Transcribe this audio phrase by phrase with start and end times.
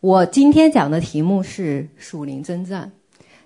[0.00, 2.92] 我今天讲的题目是属灵征战，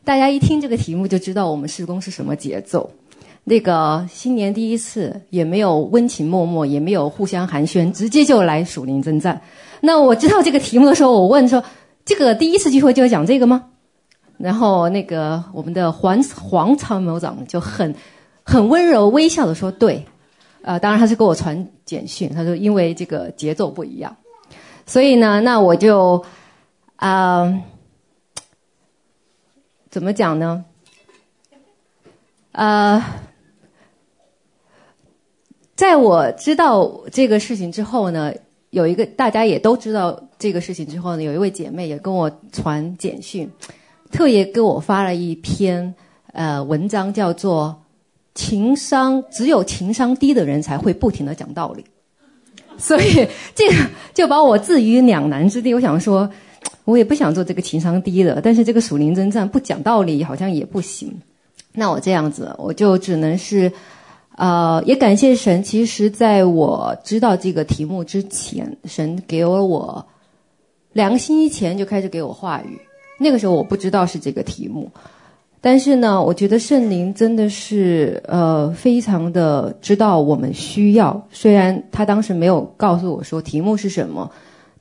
[0.04, 2.90] 大家一听这个题目就知道我们施工是什么节奏。
[3.44, 9.40] 那个新年第一次也没有温情脉脉，也没有互相寒暄，直接就来属灵征战。
[9.80, 11.64] 那我知道这个题目的时候，我问说
[12.04, 13.64] ：“这个第一次聚会就要讲这个吗？”
[14.36, 17.94] 然后那个我们的黄黄参谋长就很
[18.42, 20.04] 很温柔微笑的说：“对，
[20.60, 24.14] 呃，当然他是给我传简讯，他说因为这个节奏不一样，
[24.84, 26.22] 所以呢，那我就。”
[27.02, 27.52] 啊、
[29.90, 30.64] 怎么讲呢？
[32.52, 33.04] 呃，
[35.74, 38.32] 在我知道这个事情之后呢，
[38.70, 43.50] 有一个大家也都知道这个事情之后呢，有一位姐妹也跟我传简讯，
[44.12, 45.92] 特别给我发了一篇
[46.32, 47.82] 呃文章，叫做
[48.32, 51.84] “情商只有情商低的人才会不停的讲道理”，
[52.78, 53.26] 所以
[53.56, 53.74] 这个
[54.14, 55.74] 就把我置于两难之地。
[55.74, 56.30] 我想说。
[56.84, 61.16] 我也不想做这个情商低的，但是这个属灵征战不讲道理好像也不行。
[61.72, 63.70] 那我这样子，我就只能是，
[64.36, 65.62] 呃，也感谢神。
[65.62, 70.04] 其实在我知道这个题目之前，神给了我
[70.92, 72.78] 两个星期前就开始给我话语。
[73.20, 74.90] 那个时候我不知道是这个题目，
[75.60, 81.28] 但是呢，我觉得圣灵真的是呃非常的知道我们需要。
[81.30, 84.28] 虽然他当时没有告诉我说题目是什么。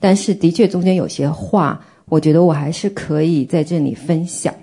[0.04, 1.80] 但是的确，中间有些话，
[2.12, 4.54] 我觉得我还是可以在这里分享。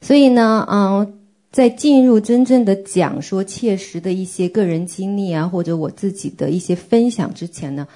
[0.00, 1.18] 所以呢，嗯，
[1.50, 7.86] 在进入真正的讲说切实的一些个人经历啊，或者我自己的一些分享之前呢，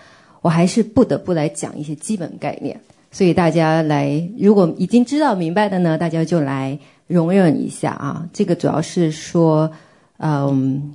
[0.42, 2.78] 我还是不得不来讲一些基本概念。
[3.10, 8.28] 所以大家来，如果已经知道明白的呢，大家就来容忍一下啊。
[8.34, 9.70] 这个主要是说，
[10.18, 10.94] 嗯。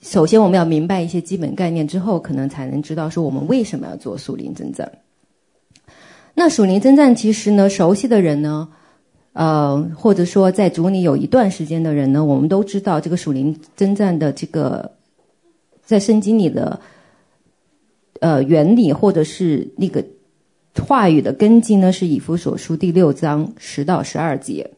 [0.00, 4.90] 首先，我们要明白一些基本概念之后，可能才能知道说我们为什么要做属灵征战。
[6.34, 8.68] 那属灵征战其实呢，熟悉的人呢，
[9.34, 14.90] 呃，或者说在主里有一段时间的人呢，我们都知道这个属灵征战的这个
[15.84, 16.80] 在圣经里的
[18.20, 20.04] 呃原理，或者是那个
[20.84, 24.70] 话语的根基呢，是以弗所书第六章十到十二节。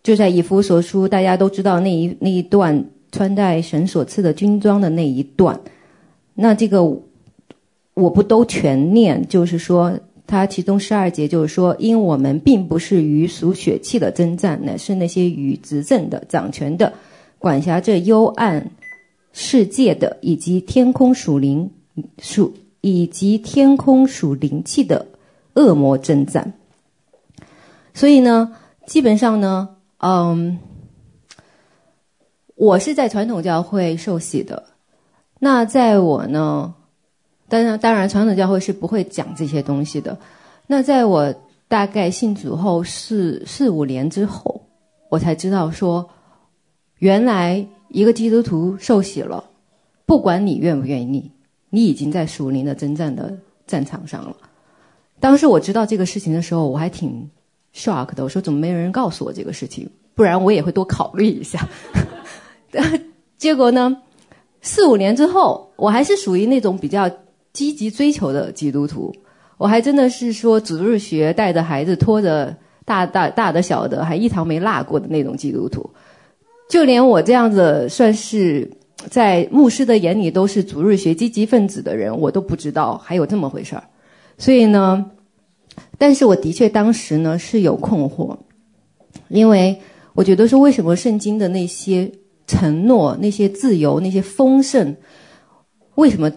[0.00, 5.60] 就在以弗所书，大家都知道那一那一段穿戴神所赐的军装的那一段。
[6.34, 6.82] 那这个
[7.98, 16.92] 我不都全念，就是说，它其中十二节就是说，因我们并不是与属血气的征战，乃是那些与执政的、掌权的、
[17.38, 18.70] 管辖着幽暗
[19.32, 21.70] 世界的，以及天空属灵
[22.18, 25.06] 属以及天空属灵气的
[25.54, 26.52] 恶魔征战。
[27.92, 28.54] 所以呢，
[28.86, 29.70] 基本上呢。
[30.00, 30.60] 嗯
[32.54, 34.64] 我是在传统教会受洗的。
[35.40, 36.74] 那在我呢，
[37.48, 40.16] 当然当然，传统教会是不会讲这些东西的。
[40.66, 41.34] 那在我
[41.66, 44.60] 大概信主后四四五年之后，
[45.08, 46.08] 我才知道说，
[46.98, 49.42] 原来一个基督徒受洗了，
[50.06, 51.30] 不管你愿不愿意，
[51.70, 53.36] 你已经在属灵的征战的
[53.66, 54.36] 战场上了。
[55.18, 57.28] 当时我知道这个事情的时候，我还挺。
[57.74, 59.88] shock 的，我说怎么没有人告诉我这个事情？
[60.14, 61.68] 不然我也会多考虑一下。
[63.36, 63.94] 结果呢，
[64.62, 67.08] 四五年之后，我还是属于那种比较
[67.58, 69.12] 积极追求的基督徒。
[69.56, 75.90] 我还真的是说主日学带着孩子拖着大大大的小的，还一堂没落过的那种基督徒。
[76.70, 78.70] 就连我这样子算是
[79.10, 83.82] 在牧师的眼里都是主日学积极分子的人，我都不知道还有这么回事儿。
[84.36, 85.10] 所以呢。
[85.96, 88.36] 但是我的确当时呢是有困惑，
[89.28, 89.80] 因为
[90.14, 92.10] 我觉得说，为什么圣经的那些
[92.48, 94.96] 承诺、那些自由、那些丰盛，
[95.94, 96.32] 为什么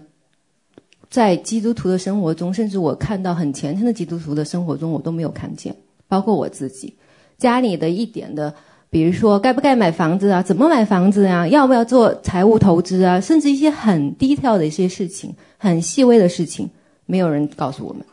[1.12, 5.76] 在基督徒的生活中，甚至我看到很虔诚的基督徒的生活中，我都没有看见？
[6.08, 6.96] 包括我自己
[7.38, 8.54] 家里的一点的，
[8.90, 16.70] 比如说该不该买房子啊，怎么买房子啊，要不要做财务投资啊，甚至一些很低调的一些事情、很细微的事情，
[17.06, 18.06] 没有人告诉我们。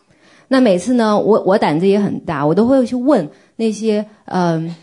[0.48, 4.74] 那每次呢，我我胆子也很大，我都会去问那些嗯、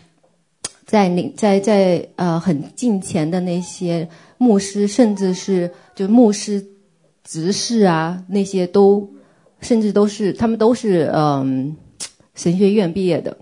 [0.86, 4.08] 在那在在呃很近前的那些
[4.38, 6.64] 牧师，甚至是就牧师
[7.26, 9.10] 执事啊，那些都
[9.60, 11.76] 甚至都是他们都是嗯、
[12.34, 13.36] 神学院毕业的，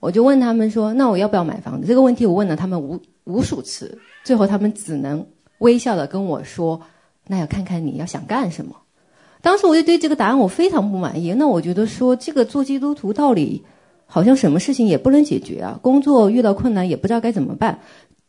[0.00, 1.86] 我就问他们说，那我要不要买房子？
[1.86, 5.26] 这个问题我问了他们无无数次，最后他们只能
[5.58, 6.80] 微笑的跟我说，
[7.26, 8.74] 那要看看你要想干什么。
[9.42, 11.32] 当时我就对这个答案我非常不满意。
[11.34, 13.62] 那我觉得说，这个做基督徒道理
[14.06, 17.80] 好像什么事情也不能解决啊，工作遇到困难也不知道该怎么办，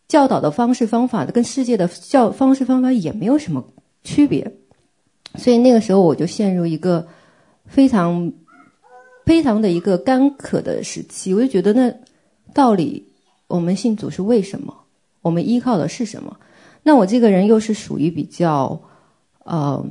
[0.07, 3.63] 教导的方式方法跟世界的教方式方法也没有什么
[4.03, 4.51] 区别。
[5.35, 7.07] 所以那个时候我就陷入一个
[7.65, 8.31] 非常
[9.25, 11.33] 非常的一个干渴的时期。
[11.33, 11.94] 我就觉得那
[12.53, 13.07] 到底
[13.47, 14.75] 我们信主是为什么？
[15.21, 16.38] 我们依靠的是什么？
[16.83, 18.81] 那我这个人又是属于比较
[19.44, 19.85] 呃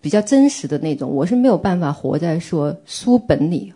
[0.00, 3.72] 比较真实的那种，我是没有办法活在说书本里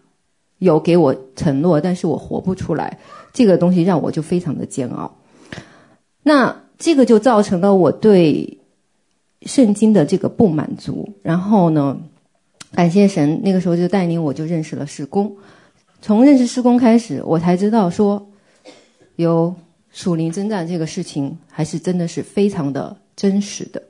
[0.58, 2.98] 有给我承诺，但是我活不出来。
[3.32, 5.16] 这个东西让我就非常的煎熬。
[6.22, 8.58] 那这个就造成了我对
[9.42, 11.08] 圣经的这个不满足。
[11.22, 11.98] 然后呢，
[12.72, 15.36] 感谢神，那个时候就带领我就认识了事工。
[16.00, 18.28] 从认识事工开始，我才知道说
[19.16, 19.54] 有
[19.90, 23.82] 属灵征战这个事情，还是真的是非常的真实的。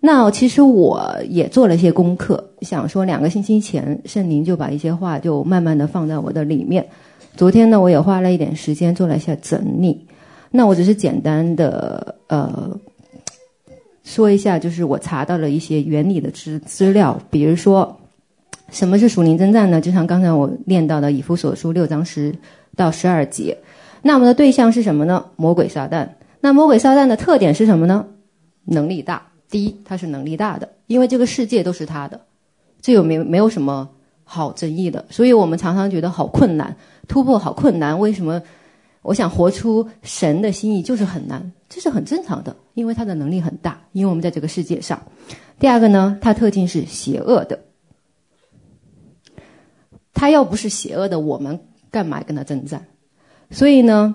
[0.00, 6.88] 那其实我也做了一些功课，想说两个星期前圣灵就把一些话就慢慢的放在我的里面。
[7.36, 10.06] 昨天呢，我也花了一点时间做了一下整理。
[10.50, 12.78] 那我只是简单的呃
[14.10, 17.96] 说一下，就是我查到了一些原理的资资料，比如说
[18.68, 19.80] 什么是属灵征战呢？
[19.80, 22.34] 就像刚才我念到的以弗所书六章十
[22.74, 23.56] 到十二节。
[24.02, 25.24] 那我们的对象是什么呢？
[25.36, 26.08] 魔鬼撒旦。
[26.40, 28.04] 那魔鬼撒旦的特点是什么呢？
[28.64, 29.22] 能力大。
[29.48, 32.20] 第一，他是能力大的，因为这个世界都是他的，
[32.82, 33.88] 这有没没有什么
[34.24, 35.04] 好争议的。
[35.08, 36.74] 所以我们常常觉得好困难，
[37.06, 37.96] 突破好困难。
[37.96, 38.42] 为什么？
[39.02, 43.80] 我想活出神的心意就是很难，这是很正常的，因为他的能力很大。
[43.92, 45.00] 因为我们在这个世界上。
[45.58, 47.58] 第二个呢，他特性是邪恶的。
[50.12, 51.58] 他要不是邪恶的，我们
[51.90, 52.86] 干嘛跟他征战？
[53.50, 54.14] 所以呢，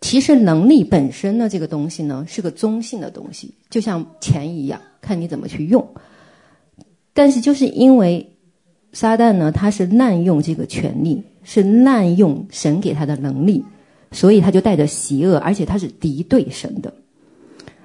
[0.00, 5.86] 其实能力本身呢，这个东西呢，是个中性的东西，就像钱一样，看你怎么去用。
[7.12, 8.36] 但是就是因为
[8.92, 13.64] 撒旦呢，他是滥用这个权利，是滥用神给他的能力，
[14.14, 16.94] 所以他就带着邪恶，而且他是敌对神的，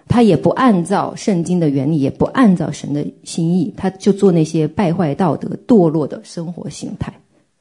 [0.08, 7.12] 他也不按照圣经的原理，也不按照神的心意，他就做那些败坏道德、堕落的生活形态。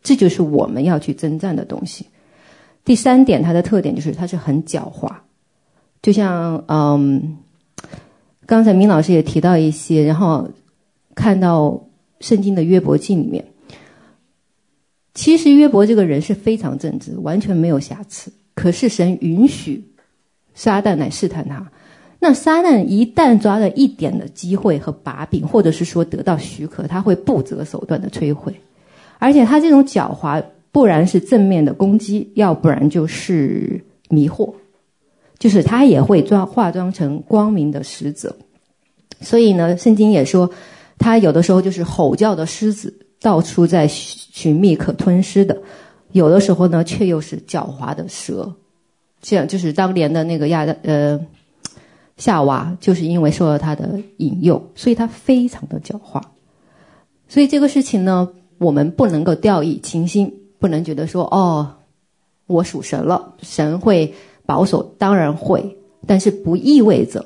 [0.02, 2.06] 这就是我们要去征战的东西。
[2.84, 5.10] 第三点，它的特点就是它是很狡猾，
[6.00, 7.38] 就像嗯，
[8.46, 10.48] 刚才明老师也提到一些，然后
[11.14, 11.82] 看到
[12.20, 13.44] 圣经的约伯记里面，
[15.14, 18.32] 其实约伯这个人是非常正直，完全没有瑕疵。
[18.58, 19.84] 可是神允许
[20.52, 21.70] 撒旦来试探他，
[22.18, 28.52] 那撒旦一旦抓了一点的机会和把柄，或者是说得到许可，他会不择手段的摧毁，
[29.20, 30.42] 而且他这种狡猾。
[30.70, 34.52] 不然是正面的攻击，要不然就是迷惑，
[35.38, 38.36] 就是他也会装化妆成光明的使者。
[39.20, 40.48] 所以呢，圣经也说，
[40.98, 45.56] 他有的时候就是吼叫的狮子，到处在寻觅可吞噬的；
[46.12, 48.54] 有的时候呢，却又是狡猾的蛇。
[49.20, 51.20] 这样就是当年的那个亚呃
[52.16, 56.22] 夏娃，就是因为受到他的引诱，所以他非常的狡猾。
[57.28, 58.28] 所以这个事情呢，
[58.58, 60.34] 我们不能够掉以轻心。
[60.60, 61.74] 不能觉得说哦，
[62.48, 64.12] 我属神了，神会
[64.44, 67.24] 保守，当然会，但是不意味着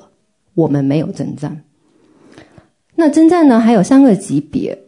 [0.53, 1.65] 我们没有征战。
[2.95, 4.82] 那征战呢，还有三个级别。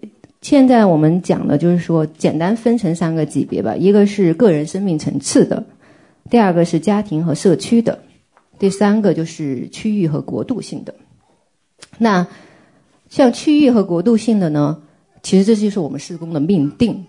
[0.44, 3.74] 现在我们讲的就是说，简单分成三个级别吧。
[3.76, 5.64] 一个是个人生命层次的，
[6.28, 8.00] 第二个是家庭和社区的，
[8.58, 10.94] 第三个就是区域和国度性的。
[11.96, 12.26] 那
[13.08, 14.82] 像区域和国度性的呢，
[15.22, 17.06] 其实这就是我们施工的命定。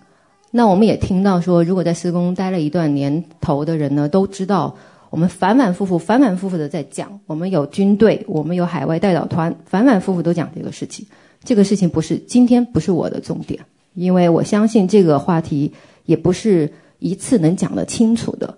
[0.51, 4.77] 那我们也听到说，如果在施工待了一段年头的人呢，都知道
[5.09, 7.19] 我们反反复复、反反复复的在讲。
[7.25, 11.05] 我们有军队，我们有海外代表团，反反复复都讲这个事情。
[11.45, 15.71] 这个事情不是今天不是我的重点，因为我相信这个话题
[16.05, 18.57] 也不是一次能讲得清楚的。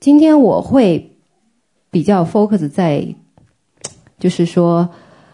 [0.00, 1.16] 今天我会
[1.90, 3.06] 比较 focus 在，
[4.18, 4.88] 就是说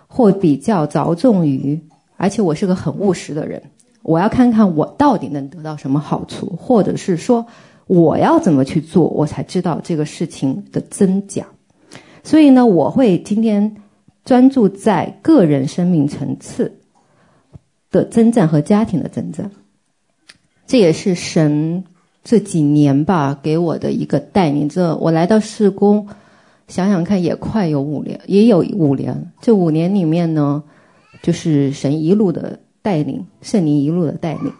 [0.08, 1.80] 会比较着重于，
[2.16, 3.62] 而且我是个很务实的人。
[4.02, 7.46] 我要看看我到底能得到什么好处，或者是说
[7.86, 11.46] 我要怎么去做，我才知道这个事情的真假。
[12.24, 13.76] 所以呢，我会今天
[14.24, 16.79] 专注在个人生命层次
[17.90, 19.50] 的征战和家庭的征战。
[20.66, 21.84] 这也是神
[22.22, 24.68] 这几年吧给我的一个带领。
[24.68, 26.06] 这我来到事工，
[26.68, 29.32] 想想看也快有五年，也有五年。
[29.40, 30.62] 这五年里面呢，
[31.22, 32.60] 就是神一路的。
[32.82, 34.50] 带领圣灵一路的带领，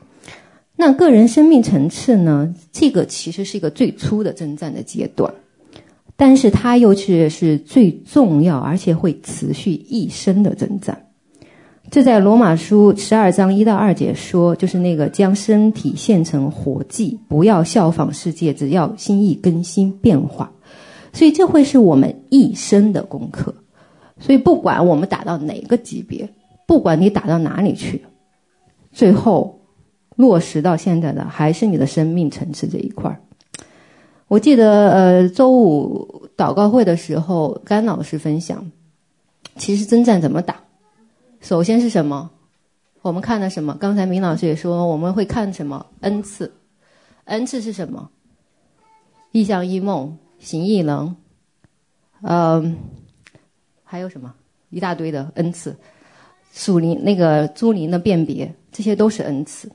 [0.76, 2.54] 那个人生命层次呢？
[2.70, 5.32] 这个其实是一个最初的征战的阶段，
[6.16, 11.06] 但是它又却是最重要而且会持续一生的征战。
[11.90, 20.52] 这在罗马书十二章一到二节说，就是那个将身体献成活祭，不要效仿世界，只要心意更新变化。
[21.12, 23.54] 所以这会是我们一生的功课。
[24.20, 26.28] 所以不管我们打到哪个级别。
[26.66, 28.04] 不管你打到哪里去，
[28.92, 29.62] 最后
[30.14, 33.20] 落实到现在的还是你的生命层次这一块儿。
[34.28, 38.70] 我记得呃，周五祷告会的时候，甘老师分享，
[39.56, 40.62] 其实征战怎么打？
[41.40, 42.30] 首先是什么？
[43.02, 43.74] 我们看了什么？
[43.80, 45.86] 刚才明老师也说，我们会看什么？
[46.00, 46.52] 恩赐，
[47.24, 48.10] 恩赐是什么？
[49.32, 51.16] 异象异梦、行异能，
[52.22, 52.76] 嗯，
[53.84, 54.34] 还有什么？
[54.68, 55.74] 一大堆的恩赐，
[56.52, 59.72] 属灵那个诸灵的辨别，这些都是恩赐。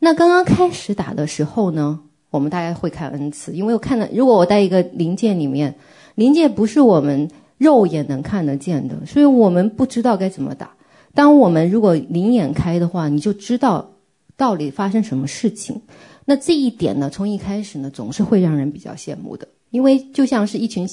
[0.00, 5.76] 那刚刚开始打的时候呢，我们大家会看恩赐，因为我看的，如果我在一个灵界里面，
[6.16, 10.70] 灵界不是我们肉眼能看得见的，所以我们不知道该怎么打。
[11.14, 13.92] 当我们如果灵眼开的话，你就知道
[14.36, 15.80] 到底发生什么事情。
[16.24, 20.88] 那这一点呢，从一开始呢，总是会让人比较羡慕的，因为就像是一群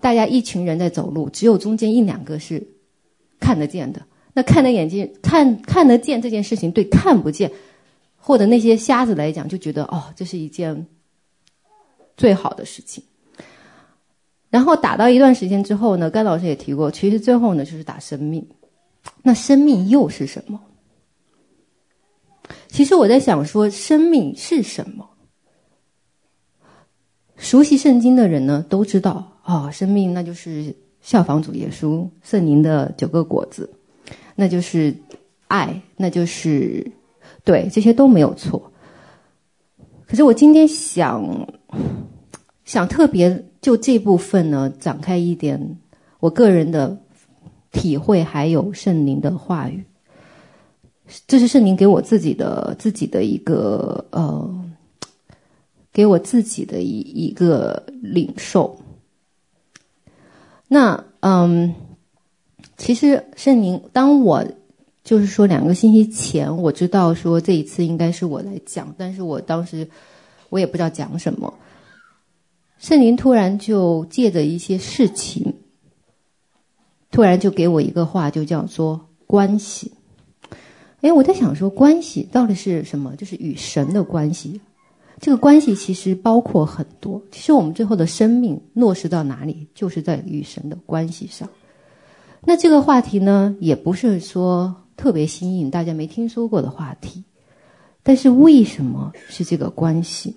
[0.00, 2.68] 大家一群人在走路，只有中间一两个是
[3.40, 4.02] 看得见的。
[4.34, 7.50] 那看得眼睛看看得见这件事情，对看不见
[8.16, 10.86] 或者那些瞎子来讲，就觉得哦，这是一件
[12.16, 13.02] 最好的事情。
[14.50, 18.46] 然后打到一段时间之后呢，甘老师也提过，其实最后呢，就是打生命。
[19.22, 20.60] 那生命又是什么？
[22.68, 25.08] 其实我在想说，生命是什么？
[27.36, 33.68] 熟悉圣经的人呢，都知道哦，生命那就是效仿主耶稣圣灵的九个果子，
[34.34, 34.94] 那就是
[35.48, 36.90] 爱，那就是
[37.44, 38.72] 对，这些都没有错。
[40.06, 41.46] 可是我今天想
[42.64, 45.78] 想特别就这部分呢，展开一点
[46.20, 46.98] 我个人的。
[47.70, 49.84] 体会还有圣灵的话语，
[51.26, 54.64] 这是圣灵给我自己的自己的一个呃，
[55.92, 58.78] 给我自己的一一个领受。
[60.66, 61.74] 那嗯，
[62.76, 64.44] 其实圣灵，当我
[65.02, 69.88] 就是说两个星期前，我知道说这一次应该是我来讲，但是我当时
[70.50, 71.54] 我也不知道讲什么，
[72.78, 75.54] 圣灵突然就借着一些事情。
[77.10, 79.92] 突然就给我一个话，就叫做关系。
[81.00, 83.14] 哎，我在想说，关系到底是什么？
[83.16, 84.60] 就是与神的关系。
[85.20, 87.22] 这个关系其实包括很多。
[87.30, 91.48] 其实我们最后的生命落实到哪里，就是在与神的关系上。
[92.44, 97.24] 那这个话题呢，也不是说特别新颖，大家没听说过的话题。
[98.02, 100.36] 但是为什么是这个关系？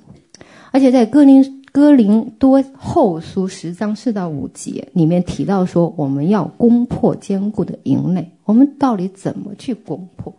[0.72, 1.61] 而且在哥林。
[1.72, 8.32] 哥林多后书十章四到五节里面提到说，我们要攻破坚固的营垒。
[8.44, 10.36] 我们到底怎么去攻破？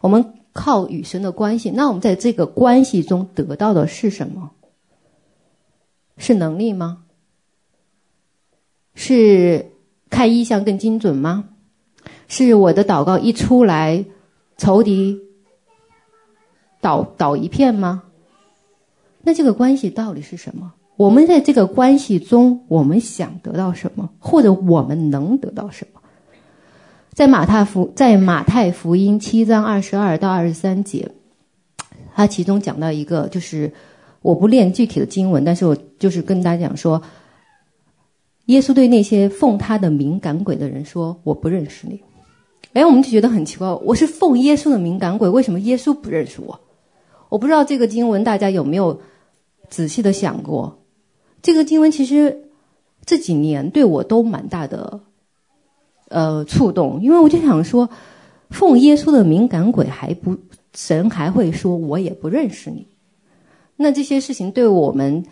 [0.00, 1.70] 我们靠与神的关系。
[1.70, 4.52] 那我们在这个关系中得到的是什么？
[6.16, 7.04] 是能力吗？
[8.94, 9.72] 是
[10.10, 11.48] 看异象更精准吗？
[12.28, 14.04] 是我的祷告一出来，
[14.56, 15.18] 仇敌
[16.80, 18.04] 倒倒一片吗？
[19.28, 20.72] 那这个关系到底是什么？
[20.96, 26.00] 我们在这个关系中，我们想得到什么，或者我们能得到什么？
[27.12, 31.10] 在马太福在马太福音七章二十二到二十三节，
[32.14, 33.70] 他其中讲到一个，就是
[34.22, 37.02] 我不念具体的经文，但是我就是跟大家讲说，
[38.46, 42.00] 耶稣对那些奉他的名赶鬼的人说：“我不认识你。”
[42.72, 46.58] 哎，我们就觉得很奇怪，我是奉耶稣的名赶鬼，为什么耶稣不认识我？
[47.28, 48.98] 我不知道这个经文大家有没有
[49.68, 50.78] 仔细的想过？
[51.40, 52.48] 这个经文其实
[53.06, 55.00] 这几年对我都蛮大的
[56.08, 57.88] 呃触动，因为我就想说，
[58.50, 60.36] 奉耶稣的敏感鬼还不
[60.74, 62.88] 神还会说我也不认识你，
[63.76, 65.24] 那这些事情对我们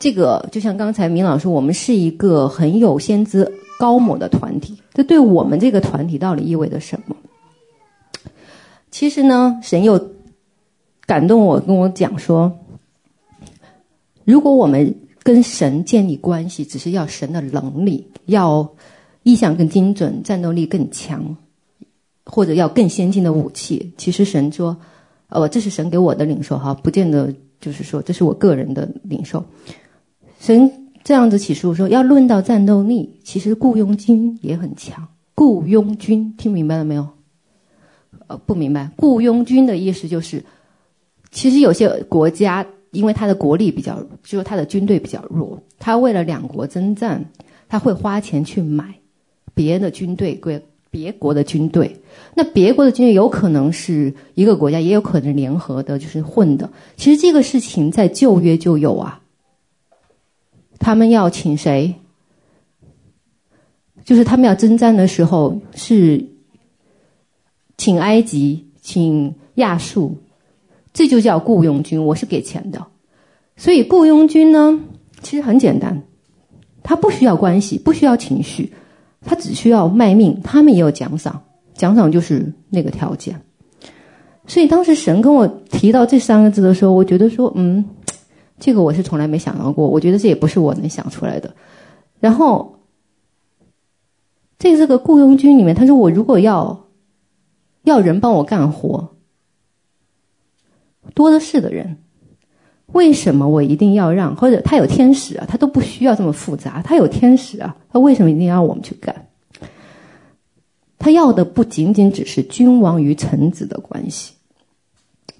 [0.00, 7.16] 这个就像刚才明老师，我们是一个很有先知高某的团体，这对我们这个团体到底意味着什么？
[8.90, 10.10] 其实呢，神又。
[11.04, 12.60] 感动我，跟我讲说，
[14.24, 18.74] 如果我们跟神建立关系，只是要神的能力，要
[19.22, 21.36] 意象更精准，战斗力更强，
[22.24, 24.76] 或者要更先进的武器，其实神说，
[25.28, 29.44] 呃，这是神给我的领受哈，不见得就是说这是我个人的领受。
[30.38, 35.08] 神这样子启示说，要论到战斗力，其实雇佣军也很强。
[35.34, 37.08] 雇佣军听明白了没有？
[38.26, 38.90] 呃，不明白。
[38.96, 40.44] 雇佣军的意思就是。
[41.34, 47.24] 其实有些国家，因为他的国力比较，就是他的军队比较弱，他为了两国征战，
[47.68, 48.94] 他会花钱去买
[49.54, 52.00] 别的军队，归别国的军队。
[52.34, 56.70] 那别国的军队有可能是一个国家，也有可能联合的，就是混的。
[56.96, 59.20] 其实这个事情在旧约就有啊。
[60.78, 61.94] 他们要请谁？
[64.04, 66.26] 就是他们要征战的时候是
[67.78, 70.18] 请埃及，请亚述，
[70.92, 72.86] 这就叫雇佣军，我是给钱的。
[73.56, 74.80] 所以雇佣军呢，
[75.22, 76.02] 其实很简单，
[76.82, 78.72] 他不需要关系，不需要情绪，
[79.24, 81.42] 他只需要卖命，他们也有奖赏，
[81.74, 83.40] 奖赏就是那个条件。
[84.46, 87.84] 所以当时神跟我提到这三个字的时候，我觉得说，嗯，
[88.58, 91.54] 这个我是从来没想到过，我觉得这也不是我能想出来的。
[92.18, 92.80] 然后，
[94.58, 96.88] 在这个雇佣军里面，他说我如果要
[97.84, 99.11] 要人帮我干活，
[101.14, 101.98] 多的是的人，
[102.86, 104.34] 为什么我一定要让？
[104.36, 109.26] 或者他有天使啊，他都不需要这么复杂，他有天使啊，他为什么一定要我们去干？
[110.98, 114.34] 他要的不仅仅只是君王与臣子的关系，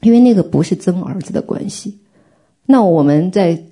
[0.01, 1.99] 因为那个不是真儿子的关系。
[2.67, 3.63] 那我们在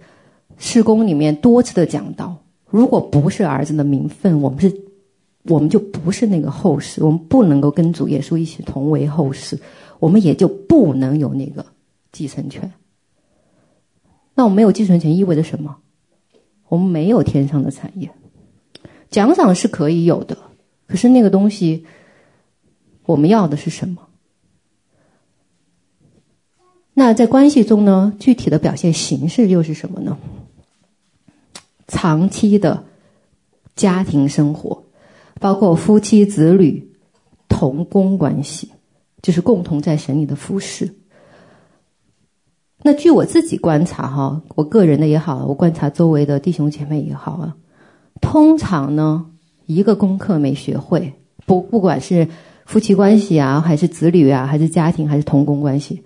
[0.57, 4.73] 事工里面多次的讲到，如果不是儿子的名分，我们是，
[5.45, 9.59] 我们就不是那个后世，我们不能够跟主耶稣一起同为后世，
[9.99, 11.65] 我们也就不能有那个
[12.12, 12.73] 继承权。
[14.35, 15.79] 那我们没有继承权意味着什么？
[16.69, 18.11] 我们没有天上的产业，
[19.11, 20.38] 奖赏是可以有的。
[20.87, 21.85] 可是那个东西，
[23.05, 24.09] 我们要的是什么？
[26.95, 28.14] 那在关系中呢？
[28.19, 30.19] 具体的表现形式又是什么呢？
[31.88, 32.85] 长期的
[33.75, 34.85] 家庭生活，
[35.40, 36.93] 包括夫妻、子女、
[37.49, 38.71] 同工关系，
[39.23, 40.95] 就是共同在神里的服侍。
[42.83, 47.57] 那据我自己观察哈，我个人的也好，我观察周围的弟兄姐妹也好啊，
[48.21, 49.27] 通常呢。
[49.67, 51.13] 一个功课没学会，
[51.47, 52.27] 不不管是
[52.67, 56.03] 夫妻关系啊，还是子女啊，还是家庭，还是同工关系，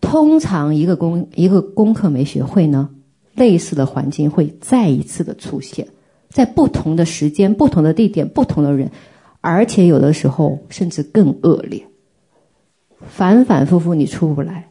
[0.00, 2.88] 通常一个功一个功课没学会呢，
[3.34, 5.86] 类似的环境会再一次的出现，
[6.30, 8.90] 在不同的时间、不同的地点、不同的人，
[9.42, 11.84] 而且有的时候甚至更恶劣，
[12.98, 14.70] 反反复复你出不来。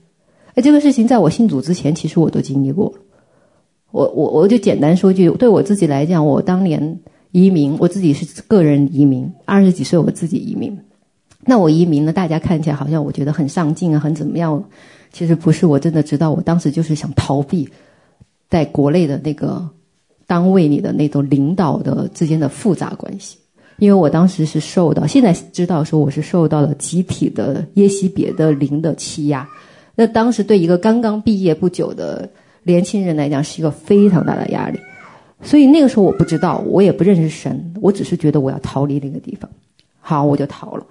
[0.53, 2.93] 哎，这个事情在我信主之前，其实我都经历过。
[3.91, 6.99] 我我我就简单说句，对我自己来讲，我当年。
[7.33, 10.77] 移民，我自己是个人移民，二十几岁我自己移民。
[11.45, 12.11] 那我移民呢？
[12.11, 14.61] 大家看起来好像我觉得很上进啊，很怎么样？
[15.13, 17.69] 其实不是，我真的知道，我当时就是想逃避
[18.49, 19.65] 在国内的那个
[20.27, 23.37] 单位里的那种领导的之间的复杂关系。
[23.77, 29.47] 因为我当时是受到，现在知道说我是受到了集体的耶西别的灵的欺压。
[29.95, 32.29] 那当时对一个刚刚毕业不久的
[32.63, 34.79] 年轻人来讲，是一个非常大的压力。
[35.43, 39.49] 所以那个时候我不知道，我也不认识神，我只是觉得我要逃离那个地方。
[39.99, 40.85] 好，我就逃了。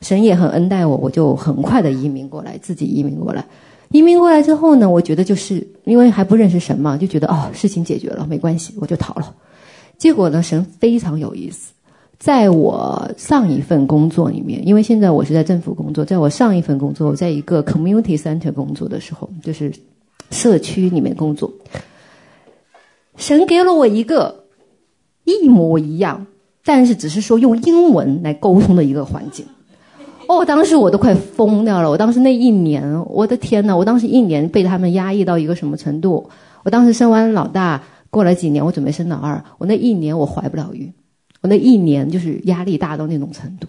[0.00, 3.44] 神也很恩待我，我就很快的移民过来，自己移民过来。
[3.90, 9.34] 移民过来之后呢，我觉得就是因为还不认识神嘛，就觉得哦，事情解决了，没关系，我就逃了。
[9.96, 11.72] 结果呢，神非常有意思，
[12.24, 19.70] 在我上一份工作里面，因为现在我是在政府工作，在我上一份工作，我在一个 community center 工作的时候，就是
[20.30, 21.52] 社区里面工作。
[23.16, 24.46] 神给了我一个
[25.24, 26.26] 一模一样，
[26.64, 29.44] 但是只是说用英文来沟通的一个环境。
[30.26, 31.90] 哦，当时我都快疯掉了。
[31.90, 36.30] 我当时那一年，我的天呐，我当时一年被他们压抑到一个什么程度？
[36.62, 39.44] 我当时生完老大，过了几年，我准备生老二。
[39.58, 40.90] 我那一年我怀不了孕，
[41.44, 43.68] 我那一年就是压力大到那种程度。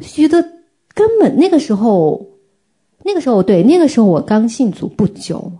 [0.00, 0.40] 觉得
[0.94, 2.28] 根本那个时候，
[3.02, 5.50] 那个时候对，那个时候我刚信主不久。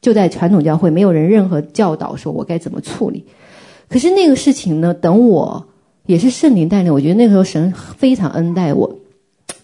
[0.00, 3.26] 就在传统教会，没有人任何教导说我该怎么处理。
[3.86, 5.68] 可是那个事情呢，等我
[6.06, 8.96] 也是圣灵带领，我觉得那个时候神非常恩待我。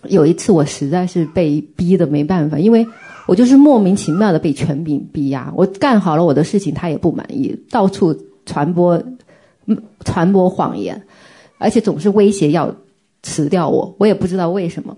[0.09, 2.87] 有一次我实在是被逼得没办法，因为
[3.26, 5.50] 我就是莫名其妙的被权柄逼压。
[5.57, 9.02] 我干好了我的事情，他也不满意，到处传播
[10.05, 11.02] 传播谎言，
[11.59, 12.74] 而且总是威胁要
[13.22, 13.94] 辞掉我。
[13.98, 14.96] 我也不知道为什么。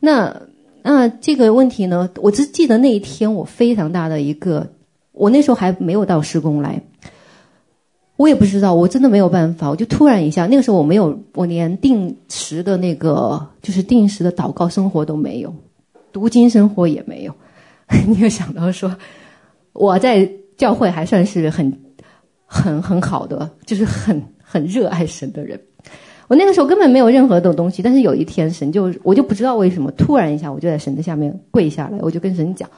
[0.00, 0.42] 那。
[0.86, 4.68] 那这个问题呢，我只记得那一天，我非常大的一个，
[5.12, 6.82] 我那时候还没有到施工来，
[8.16, 15.54] 我也不知道，我真的没有办法，我就突然一下，那个时候我没有，我连定时的那个就是定时的祷告生活都没有，
[16.12, 17.34] 读经生活也没有，
[18.06, 18.94] 你有想到说
[19.72, 21.80] 我在教会还算是很
[22.46, 25.60] 很很好的，就是很很热爱神的人。
[26.26, 32.68] 我那个时候根本没有任何的东西，但是有一天神就我就不知道为什么突然一下我就在神的下面跪下来，我就跟神讲，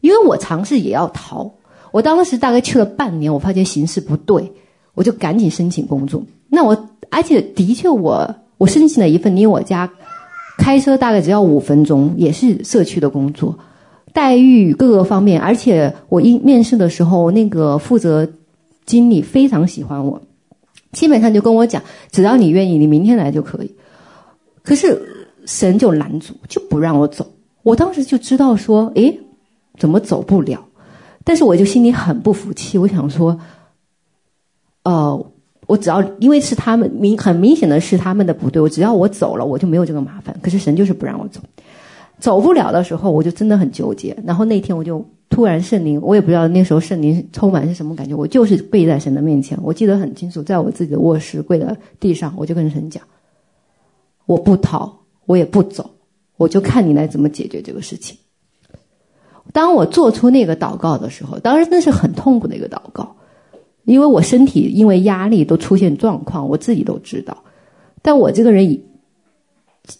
[0.00, 1.50] 因为我尝试也要逃，
[1.92, 4.50] 我当时大概去了半年，我发现形势不对，
[4.94, 6.22] 我就赶紧申请工作。
[6.48, 9.90] 那我而且的确我我申请了一份离我家
[10.56, 13.58] 开车大概只要五分钟，也是社区的工作，
[14.14, 18.26] 待遇各个方面，而且我一面试的时候那个负责
[18.90, 20.20] 经理非常喜欢我。
[20.90, 23.72] 基本上就跟我讲，只要你愿意，你明天来就可以。
[24.64, 27.24] 可是神就拦阻，就不让我走。
[27.62, 29.20] 我当时就知道说，诶，
[29.78, 30.66] 怎么走不了？
[31.22, 33.38] 但是我就心里很不服气，我想说，
[34.82, 35.26] 呃，
[35.68, 40.36] 我只要因为是他们明很明显的是他们的不对，我只要我走了，我就没有这个麻烦。
[40.42, 41.40] 可是神就是不让我走，
[42.20, 44.16] 走不了的时候，我就真的很纠结。
[44.24, 53.02] 然后那天我就突然圣灵，我也不知道那时候圣灵充满是什么感觉，我就是跪在神的面前，我记得很清楚，在我自己的卧室跪在地上，我就跟神讲，
[54.26, 54.92] 我不逃，
[55.26, 55.90] 我也不走，
[56.36, 58.16] 我就看你来怎么解决这个事情。
[59.52, 63.16] 当我做出那个祷告的时候，当然那是很痛苦的一个祷告，
[63.84, 67.36] 因为我身体因为压力都出现状况，我自己都知道。
[68.02, 68.84] 但我这个人以，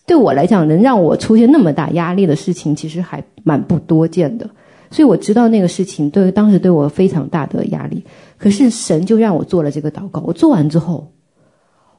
[0.06, 4.48] 对我来讲，能让我出现那么大压力的事情，其实还蛮不多见的。
[4.90, 8.04] 所以我知道那个事情对当时对我非常大的压力。
[8.38, 11.12] 可是神就让我做了这个祷告，我做完之后，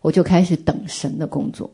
[0.01, 1.71] 我就开始等神的工作。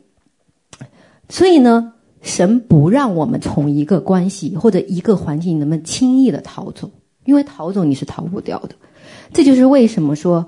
[1.29, 1.93] 所以呢。
[2.23, 6.89] 神不让我们从一个关系或者一个环境能不能轻易的逃走，
[7.25, 8.71] 因为逃走你是逃不掉的。
[9.31, 10.45] 这就是为什么说，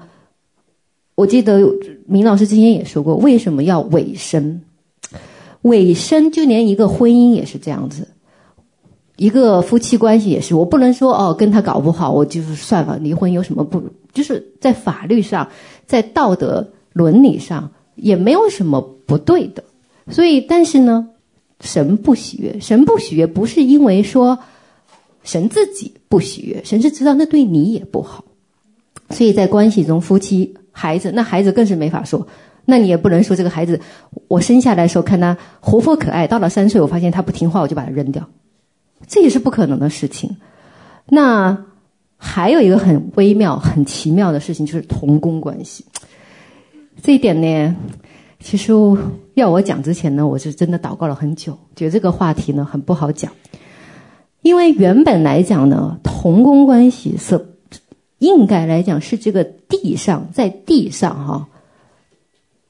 [1.13, 1.61] 我记得
[2.07, 4.63] 明老师之前也说过，为什么要委身？
[5.63, 8.07] 尾声就连一个婚姻也是这样子，
[9.17, 10.55] 一个夫妻关系也是。
[10.55, 13.81] 我不能说哦，跟他搞不好，我就是算了，离婚有什么不？
[14.13, 15.47] 就是在法律上，
[15.85, 19.63] 在道德伦理上也没有什么不对的。
[20.09, 21.09] 所以，但是呢？
[21.61, 24.39] 神不喜悦，神不喜悦，不是因为说
[25.23, 28.23] 神自己不喜悦，神是知道那对你也不好，
[29.09, 32.25] 所以在关系中，夫妻、孩子，那孩子更是没法说，
[32.69, 33.79] 那你也不能说这个孩子，
[34.27, 38.25] 我生下来的时候看他活泼可爱，到了三岁，我发现他不听话，我就把他扔掉，
[39.07, 40.37] 这也是不可能的事情。
[41.07, 41.65] 那
[42.15, 45.83] 还有一个很微妙、很奇妙的事情，就是同工关系，
[47.01, 47.75] 这一点呢。
[48.41, 48.71] 其实
[49.33, 53.33] 要我讲之前呢，我是真的祷告了很久，觉得这个话题呢很不好讲，
[54.41, 57.57] 因为原本来讲呢，同工关系是
[58.19, 61.47] 应该来讲是这个地上在地上哈，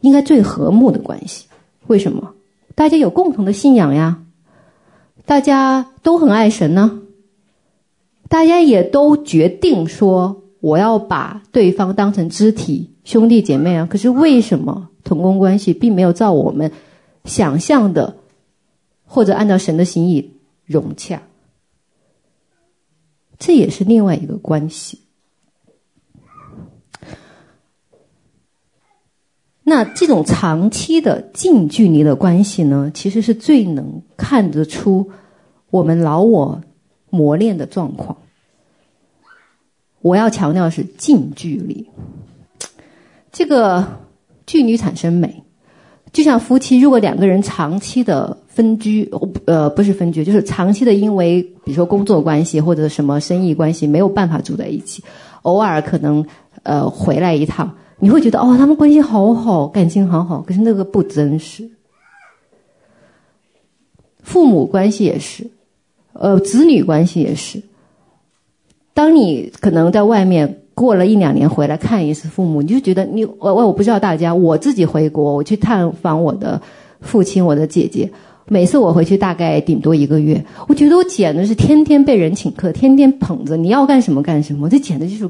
[0.01, 1.47] 应该最和睦的关系。
[1.87, 2.33] 为什么？
[2.75, 4.23] 大家有共同的信仰呀，
[5.25, 7.01] 大家都很爱神呢，
[8.27, 13.87] 大家也都决定说我要把对方当成肢体兄弟姐妹啊。
[13.89, 14.89] 可是为什么？
[15.01, 16.71] 同工关系并没有照我们
[17.23, 18.17] 想象的，
[19.05, 20.33] 或者按照神的心意
[20.65, 21.21] 融洽，
[23.39, 24.99] 这也是另外一个关系。
[29.69, 35.09] 那这种长期的近距离的关系呢，其实是最能看得出
[35.69, 36.61] 我们老我
[37.09, 38.17] 磨练的状况。
[40.01, 41.87] 我要强调是近距离，
[43.31, 43.87] 这个。
[44.49, 45.43] 距离产生美，
[46.11, 49.07] 就像夫妻，如果两个人长期的分居，
[49.45, 55.03] 呃，不是分居，就是长期的因为，比如说工作关系或者什么生意关系，没有办法住在一起，
[55.43, 56.25] 偶尔可能
[56.63, 61.69] 呃回来一趟，你会觉得哦，他们关系好好，感情好好，可是那个不真实。
[64.23, 65.49] 父母关系也是，
[66.13, 67.61] 呃，子女关系也是。
[68.93, 70.57] 当你可能在外面。
[70.79, 76.61] 过了一两年回来看一次父母，你就觉得你我我不知道大家，我自己回国，我去探访我的
[77.01, 78.09] 父亲、我的姐姐，
[78.47, 85.29] 每次我回去大概顶多一个月，我觉得我简直是天天被人请客，天天捧着，你要干什么干什么，这简直就是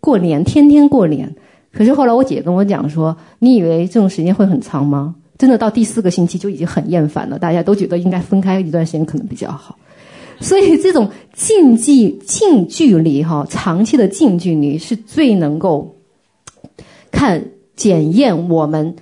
[0.00, 1.32] 过年，天天过年。
[1.76, 5.14] 可是后来我姐跟我讲说，你以为这种时间会很长吗？
[5.36, 9.76] 真的到第四个星期就已经很厌烦了，大家都觉得应该分开一段时间可能比较好。
[10.40, 15.94] 所以，这种近距近距离哈，长期的近距离是最能够
[17.10, 17.44] 看
[17.76, 18.96] 检验我们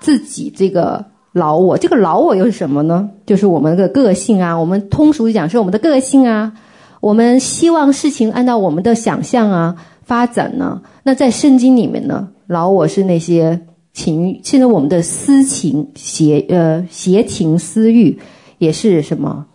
[0.00, 1.76] 自己这个老我。
[1.76, 3.10] 这个老我又是什么呢？
[3.26, 4.58] 就是我们的个性啊。
[4.58, 6.54] 我们通俗讲是我们的个性啊。
[7.00, 9.76] 我们希望事情按照我们的想象啊
[10.10, 10.82] 发展呢。
[11.04, 13.60] 那在圣经里面呢，老我是那些
[13.92, 18.18] 情，现在我们的私情邪呃邪情私欲
[18.58, 19.46] 也是什么？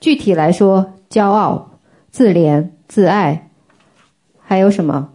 [0.00, 1.72] 具体来说，骄傲、
[2.10, 3.50] 自怜、自爱，
[4.40, 5.10] 还有什么？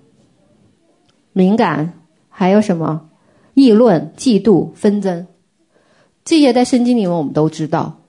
[1.34, 1.94] 敏感，
[2.30, 3.10] 还有什么？
[3.56, 5.26] 议论、嫉妒、纷争，
[6.24, 8.02] 这些在圣经里面我们都知道。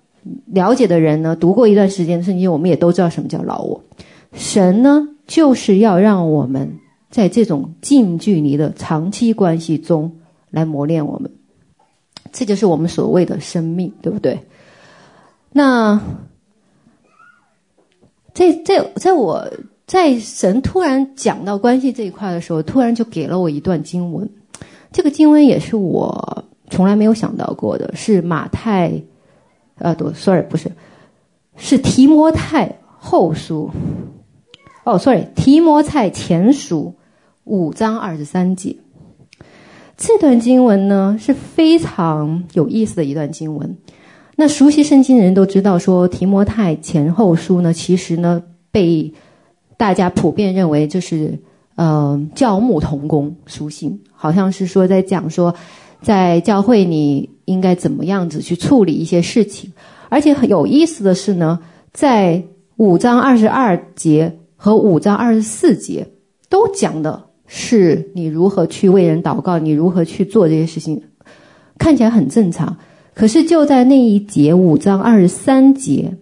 [0.44, 3.82] 了解的人呢，读过一段时间圣经，我们也都知道什么叫老我。
[4.32, 6.78] 神呢，就是要让我们
[7.10, 10.18] 在这种近距离的长期关系中
[10.50, 11.30] 来磨练我们，
[12.32, 14.40] 这就是我们所谓的生命，对不对？
[15.52, 16.00] 那。
[18.34, 19.50] 在在在我
[19.84, 24.30] 在神突然讲到关系这一块的时候，突然就给了我一段经文。
[24.92, 29.02] 这个经文也是我从来没有想到过的，是马太，
[29.78, 30.70] 呃，对，sorry，不是，
[31.56, 33.68] 是提摩太后书。
[34.88, 36.94] 哦，sorry，提摩太前书
[37.44, 38.74] 五章二十三节。
[39.98, 43.76] 这段经文呢是非常有意思的一段经文。
[44.34, 49.12] 那熟悉圣经的人都知道，说提摩太前后书呢，其实呢被
[49.76, 51.38] 大家普遍认为就是，
[51.74, 55.54] 呃，教牧同工书信，好像是说在讲说，
[56.00, 59.70] 在教会你应该怎么样子去处理一些事情。
[60.08, 61.60] 而且很有意思的是呢，
[61.92, 62.42] 在
[62.76, 66.08] 五章二十二节和五章二十四节
[66.48, 71.00] 都讲的是你如何去为人祷告，你如何去做这些事情，
[71.78, 72.76] 看起来很正常。
[73.14, 76.18] 可是就在那一节五章二十三节。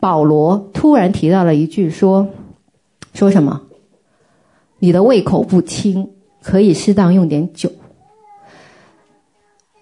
[0.00, 2.28] 保罗突然提到了一句说
[3.14, 3.62] ：“说什么？
[4.78, 6.10] 你的胃口不清，
[6.42, 7.70] 可以适当用点酒。”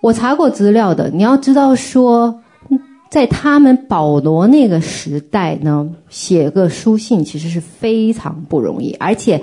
[0.00, 2.42] 我查过资料的，你要知道说，
[3.14, 9.40] 在他们保罗那个时代呢，写个书信其实是非常不容易，而且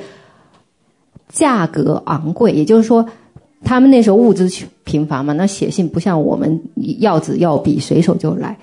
[1.30, 2.52] 价格昂贵。
[2.52, 3.08] 也就是说，
[3.64, 4.50] 他们那时候物资
[4.84, 6.62] 贫乏嘛，那写信不像我们
[7.00, 8.58] 要纸要笔随手就来。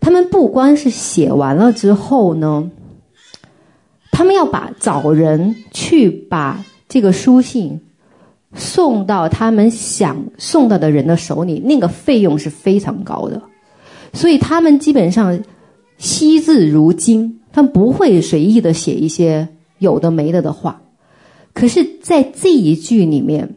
[0.00, 2.70] 他们不光是写完了之后呢，
[4.12, 7.82] 他们要把找人去把这个书信
[8.54, 13.42] 送到他们想送到的人的手里，那个费用是非常高的。
[14.14, 15.42] 所以他们基本上
[15.98, 19.48] 惜字如金，他们不会随意的写一些
[19.78, 20.80] 有的没的的话。
[21.52, 23.56] 可是，在这一句里面，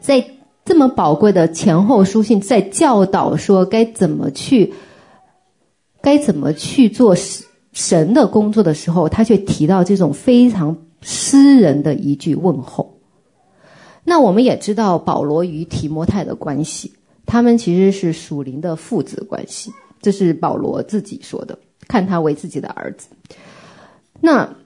[0.00, 0.24] 在
[0.64, 4.72] 这么宝贵的前后书信，在教导说该怎么去。
[6.02, 7.16] 该怎么去做
[7.72, 13.00] 神的工作的时候，他却提到这种非常私人的一句问候。
[14.04, 16.92] 那我们也知道保罗与提摩太的关系，
[17.26, 21.58] 他们其实是属灵的父子关系，这是保罗自己说的，
[21.88, 23.08] 看他为自己的儿子。
[24.20, 24.56] 那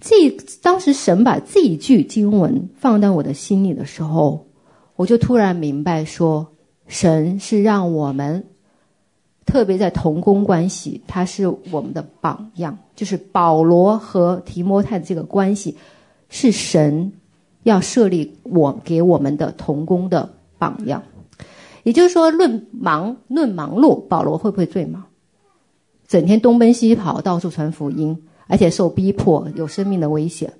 [0.00, 0.30] 这
[0.62, 4.46] 当时神把这一句经文放到我的心里的时候，
[4.94, 6.46] 我就突然明白说，
[6.86, 8.44] 神是让我们。
[9.46, 15.76] 特别在同工关系，他是我们的榜样，就是保罗和提摩太的这个关系，
[16.28, 17.12] 是神
[17.62, 20.28] 要设立我给我们的同工的
[20.58, 21.00] 榜样。
[21.86, 25.04] 也就是说，论忙论忙碌，保罗会不会最忙？
[26.08, 30.52] 整天东奔西跑，到处传福音，而且受逼迫，有生命的危险。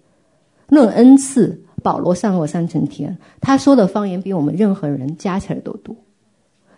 [0.68, 5.96] 论恩赐，保罗上过三层天，他说的方言比我们任何人加起来都多。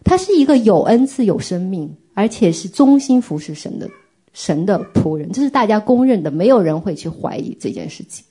[0.03, 3.87] 他是一个有恩赐、有生命，而且是忠心服侍神的
[4.33, 8.25] 神的仆人，这是大家公认的，没有人会去怀疑这件事情。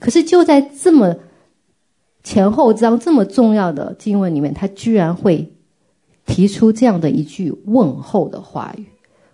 [0.00, 1.14] 可是就在这么
[2.22, 5.52] 前后章这么重要的经文里面，他居然会
[6.24, 8.86] 提出这样的一句问候的话语，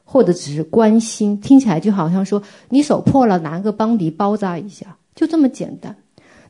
[0.04, 5.96] 或者只是关心，听起来就好像说你手破了，拿个邦迪包扎一下，就这么简单。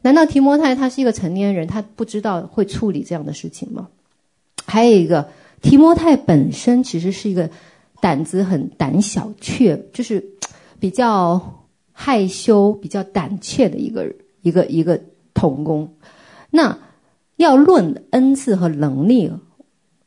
[0.03, 3.89] 难道提摩太他是一个成年人，他不知道会处理这样的事情吗？
[4.65, 5.29] 还有一个，
[5.61, 7.51] 提摩太本身其实是一个
[8.01, 10.25] 胆子很胆小、怯，就是
[10.79, 15.01] 比较害羞、比较胆怯的一个一个一个
[15.35, 15.93] 童工。
[16.51, 16.79] 那
[17.37, 19.33] 要论恩赐和能力，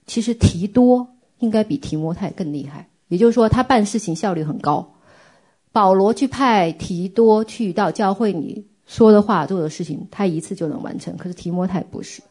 [0.05, 2.87] 其实提多应该比提摩太更厉害。
[3.07, 4.93] 也就是说，他办事情效率很高。
[5.71, 11.15] 保罗去派提多去到教会里说的话、做的事情，他一次就能完成。
[11.17, 12.21] 可是提摩太不是。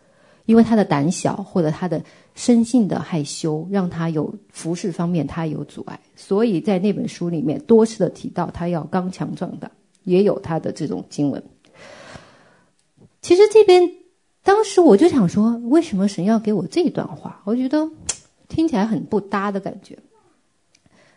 [0.46, 2.02] 因为他的胆小或者他的
[2.34, 9.70] 生性的害羞，让他有服侍方面他有阻碍，所以在那本书里面多次的提到他要刚强壮胆，
[10.02, 11.40] 也有他的这种经文。
[13.22, 13.88] 其实这边
[14.42, 17.40] 当时我就想说，为什么神要给我这段话？
[17.44, 17.88] 我觉得
[18.48, 19.98] 听起来很不搭的感觉。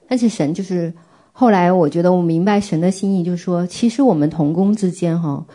[0.07, 0.93] 但是神就是
[1.31, 5.45] 后来我觉得我明白神的心意，就是说，其实我们同工之间哈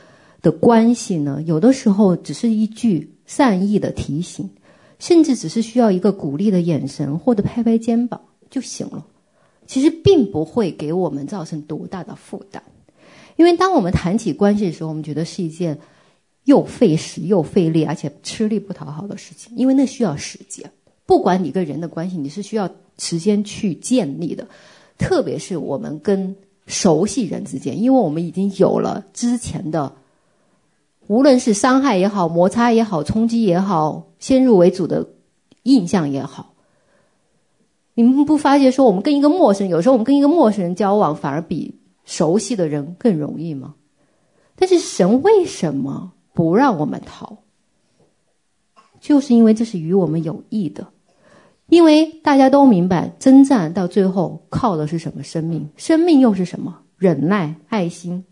[0.42, 3.14] 的关系呢，有的时候只是一句。
[3.28, 4.48] 善意的提醒，
[4.98, 9.04] 甚至只是需要一个鼓励的眼神或者拍拍肩膀就行了。
[9.66, 12.62] 其实并不会给我们造成多大的负担，
[13.36, 15.78] 因为当我们谈起关系的时候，我们觉得是一件
[16.48, 19.54] 又费时又费力，而且吃力不讨好的事情。
[19.54, 20.72] 因为那需要时间，
[21.04, 24.48] 不管你跟人的关系，你是需要时间去建立的。
[24.96, 26.34] 特别是我们跟
[26.66, 29.92] 熟悉人之间，因为我们已经有了之前的。
[31.06, 35.06] 无论是伤害也好，摩擦也好，冲击也好，先入为主的
[35.64, 36.54] 印象也好，
[37.92, 43.74] 你们不发觉说，我们跟一个陌生人，有时候我们跟一个陌生人交往，反而比熟悉的人更容易吗？
[44.56, 47.38] 但是神为什么不让我们逃？
[49.00, 50.86] 就是因为这是与我们有益的。
[51.66, 55.24] 因为大家都明白，征战到最后靠的是什么？
[55.24, 56.80] 生命，生命又是什么？
[56.96, 58.24] 忍耐、爱心，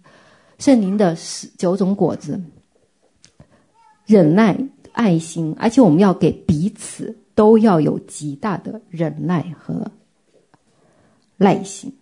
[0.61, 1.16] 圣灵的
[1.59, 2.40] 九种果子，
[4.05, 4.57] 忍耐、
[4.92, 9.90] 爱心，而且我们要给彼此都要有极大的忍耐和
[11.37, 11.92] 耐心。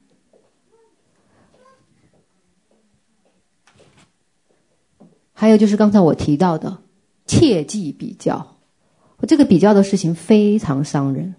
[5.34, 6.78] 还有就是刚才我提到的，
[7.26, 8.46] 切忌比较。
[9.26, 11.34] 这个比较的事情非常伤人，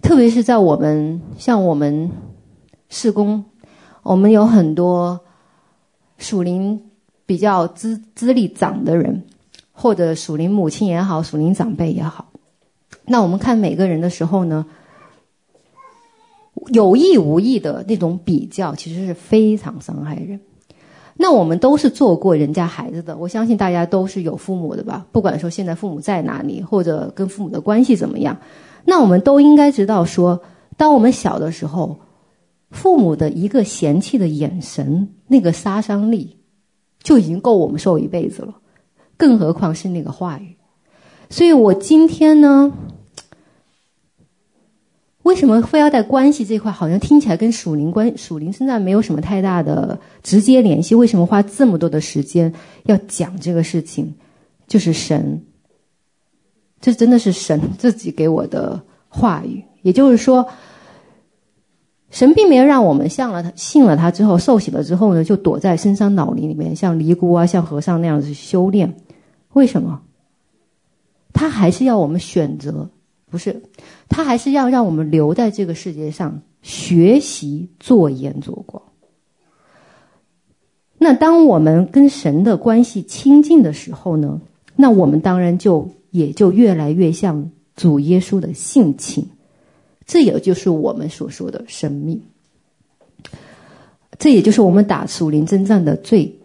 [0.00, 2.10] 特别是在我们像我们
[2.88, 3.44] 事工，
[4.02, 5.20] 我们有很多
[6.18, 6.80] 属灵
[7.26, 9.24] 比较资资历长的人，
[9.72, 12.30] 或者属灵母亲也好，属灵长辈也好，
[13.06, 14.64] 那我们看每个人的时候呢，
[16.72, 20.40] 有意无意的那种比较，其实是非常伤害人。
[21.22, 25.04] 那我们都是做过人家孩子的，我相信大家都是有父母的吧？
[25.12, 28.38] 不管说现在父母在哪里，或者跟父母的关系怎么样，
[28.86, 30.40] 那我们都应该知道说，
[30.78, 31.98] 当我们小的时候，
[32.70, 36.38] 父母的一个嫌弃的眼神，那个杀伤力，
[37.02, 38.54] 就已经够我们受一辈子了，
[39.18, 40.56] 更何况是那个话语。
[41.28, 42.72] 所以我今天呢。
[45.22, 46.72] 为什么非要在关系这块？
[46.72, 50.94] 好像听起来跟属灵关属灵身上没有什么太大的直接联系。
[50.94, 52.52] 为什么花这么多的时间
[52.84, 54.14] 要讲这个事情？
[54.66, 55.42] 就是神，
[56.80, 59.62] 这真的是神自己给我的话语。
[59.82, 60.46] 也就是说，
[62.10, 68.96] 神并没有让我们像了他信了他之后受洗了之后呢，就躲在深山老林里面，像尼姑啊，像和尚那样子修炼。
[69.52, 70.00] 为什么？
[71.32, 72.88] 他还是要我们选择。
[73.30, 73.62] 不是，
[74.08, 78.82] 他还是要让我们留在这个世界上学习做盐做光。
[80.98, 84.40] 那当我们跟神的关系亲近的时候呢，
[84.74, 89.28] 那我们当然就也就越来越像主耶稣的性情，
[90.04, 92.20] 这也就是我们所说的生命。
[94.18, 96.40] 这也就是我们打属灵征战的最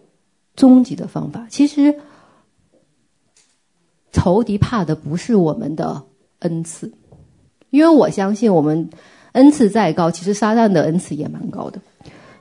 [0.54, 1.48] 终极的方法。
[1.50, 1.96] 其实，
[4.12, 6.04] 仇敌怕的不是我们的。
[6.40, 6.92] 恩赐，
[7.70, 8.90] 因为我相信我们
[9.32, 11.80] 恩赐再高，其实撒旦的恩赐也蛮高的。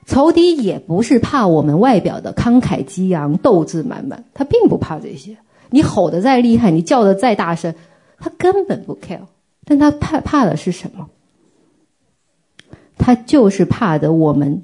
[0.05, 5.37] 仇敌也不是怕我们外表的慷慨激昂、斗志满满，他并不怕这些。
[5.71, 7.73] 你吼得再厉害，你叫得再大声，
[8.19, 9.21] 他根本不 care。
[9.65, 11.09] 但他怕怕的是什么？
[12.97, 14.61] 他就是怕的我们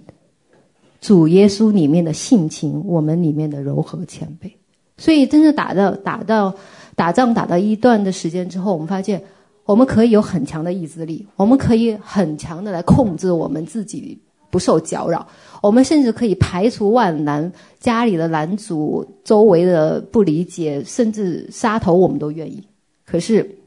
[0.99, 4.51] 主耶稣里面的性情，我们里面的柔和谦卑。
[4.97, 6.55] 所以，真正打到打到。
[7.01, 9.19] 打仗打到一段的时间之后，我们发现
[9.65, 15.25] 我们可以有很强的意志力，我们可以很强的来控制我们自己不受搅扰，
[15.63, 22.63] 我们甚至可以排除万难，家里的拦阻、周围的不理解，甚至杀头我们都愿意。
[23.03, 23.57] 可是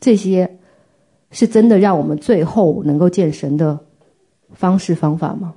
[0.00, 0.58] 这些
[1.30, 3.78] 是真的让我们最后能够见神的
[4.54, 5.52] 方式方法吗？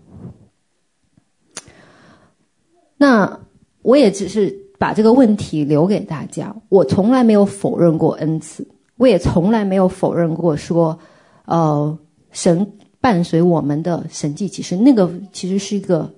[2.97, 3.39] 那
[3.81, 4.62] 我也只是。
[4.83, 6.53] 把这个问题留给大家。
[6.67, 8.67] 我从来没有否认过恩赐，
[8.97, 10.99] 我也从来没有否认过说，
[11.45, 11.97] 呃，
[12.33, 12.69] 神
[12.99, 16.13] 伴随我们的神迹其实，那个其实是一个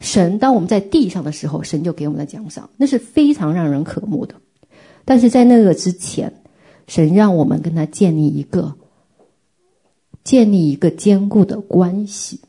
[0.00, 0.36] 神。
[0.40, 4.34] 当我们在地上的时候，神就给我们的奖赏，那是非常让人渴慕的。
[5.04, 6.42] 但是在那个之前，
[6.88, 8.74] 神让我们跟他建立一个
[10.24, 12.40] 建立一个坚固的关系。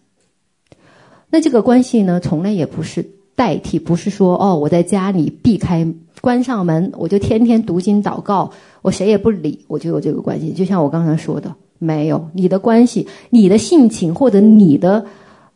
[1.29, 3.11] 那这个关系呢，从来也不是。
[3.37, 5.87] 代替不是说哦，我在家里避开
[6.21, 8.49] 关上门，我就天天读经祷告，
[8.81, 10.51] 我谁也不理，我就有这个关系。
[10.51, 15.05] 就像我刚才说的，没有你的关系，你的性情或者你的，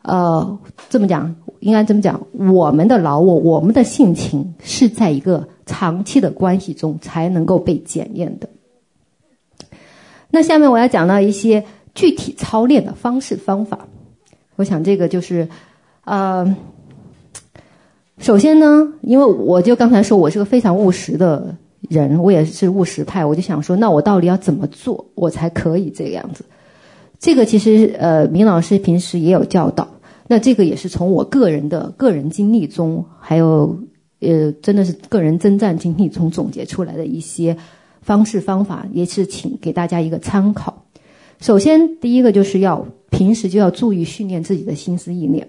[0.03, 0.59] 呃，
[0.91, 8.47] 这么讲应该这么讲，我们的老我，我们的性情是在一个长期的关系中才能够被检验的。
[10.29, 11.65] 那下面我要讲到一些
[11.95, 13.87] 具体操练的方式方法，
[14.55, 15.49] 我想这个就是，
[16.05, 16.55] 呃。
[18.21, 21.57] 首先呢，因为我就刚才说我是个非常务实的
[21.89, 26.45] 人，我也是务实派，我就想说，那我到底要怎么做，我才可以这个样子？
[27.19, 29.87] 这个其实呃，明老师平时也有教导，
[30.27, 33.79] 那这个也是从我个人的个人经历中，还有
[34.19, 37.57] 呃，真的是个人征战经历中总结出来的一些
[38.03, 40.85] 方式方法，也是请给大家一个参考。
[41.39, 45.47] 首先，第一个就是要平时就要注意训练自己的心思意念。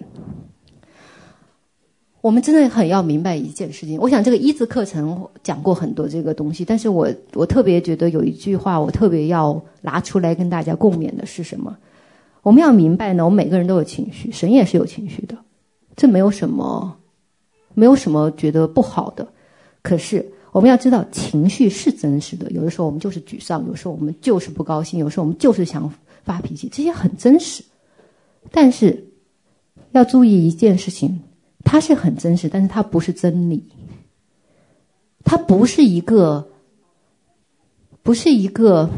[2.23, 3.99] 我们真的很要明白一件事情。
[4.01, 11.77] 我想这个一字课程讲过很多这个东西，但是我我特别觉得有一句话，我特别要拿出来跟大家共勉的是什么？
[12.43, 15.37] 我们要明白呢，我们每个人都有情绪，神也是有情绪的。
[15.97, 16.97] 这没有什么，
[17.75, 19.27] 没有什么觉得不好的。
[19.83, 22.49] 可是我们要知道，情绪是真实的。
[22.53, 25.93] 有的时候我们就是沮丧，有时候我们就是不高兴，有时候我们就是想
[26.23, 27.64] 发脾气，这些很真实。
[28.53, 29.09] 但是
[29.91, 31.20] 要注意一件事情，
[31.73, 33.64] 它是很真实，但是它不是真理。
[35.25, 36.47] 它不是一个，
[38.03, 38.91] 不是一个，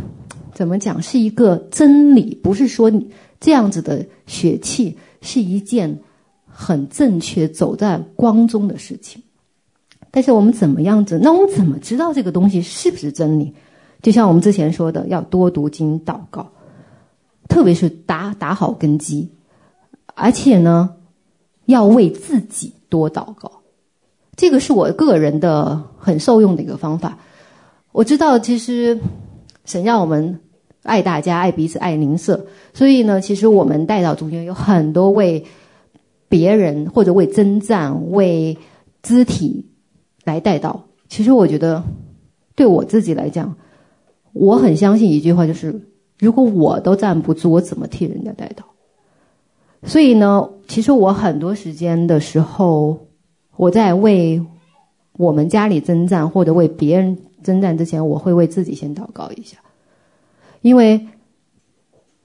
[0.52, 1.00] 怎么讲？
[1.00, 2.34] 是一个真理。
[2.42, 3.08] 不是说你
[3.38, 6.00] 这样子的血气是一件
[6.48, 9.22] 很正确、走在光中的事情。
[10.10, 11.16] 但是我们怎么样子？
[11.22, 13.54] 那我们怎么知道这个东西是不是真理？
[14.02, 16.50] 就像我们之前说的，要多读经、祷告，
[17.48, 19.30] 特别是打打好根基，
[20.16, 20.96] 而且呢，
[21.66, 23.50] 要为自己多祷告。
[24.36, 27.18] 这个是我个人的很受用的一个方法。
[27.92, 28.98] 我知道，其实
[29.64, 30.40] 神让我们
[30.82, 35.46] 爱大家、爱彼此、爱邻舍，所以呢，其实我们代祷中间有很多为
[36.28, 38.58] 别人或者为征战、为
[39.02, 39.70] 肢体
[40.24, 40.80] 来代祷。
[41.08, 41.84] 其实我觉得，
[42.56, 43.54] 对我自己来讲，
[44.32, 45.88] 我很相信一句话，就是
[46.18, 48.64] 如果我都站不住，我怎么替人家代祷？
[49.84, 52.98] 所以呢，其实我很多时间的时候。
[53.56, 54.44] 我在为
[55.12, 59.58] 我们家里征战，或者为别人征战之前，我会为自己先祷告一下，
[60.60, 61.06] 因为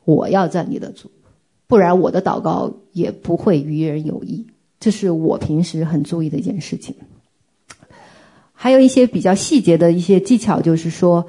[0.06, 1.12] 我要站立得住，
[1.68, 4.48] 不然我的祷告也不会与人有益。
[4.80, 6.96] 这是我平时很注意的一件事情。
[8.54, 11.28] 还有一些比较细节的一些技巧，就是说，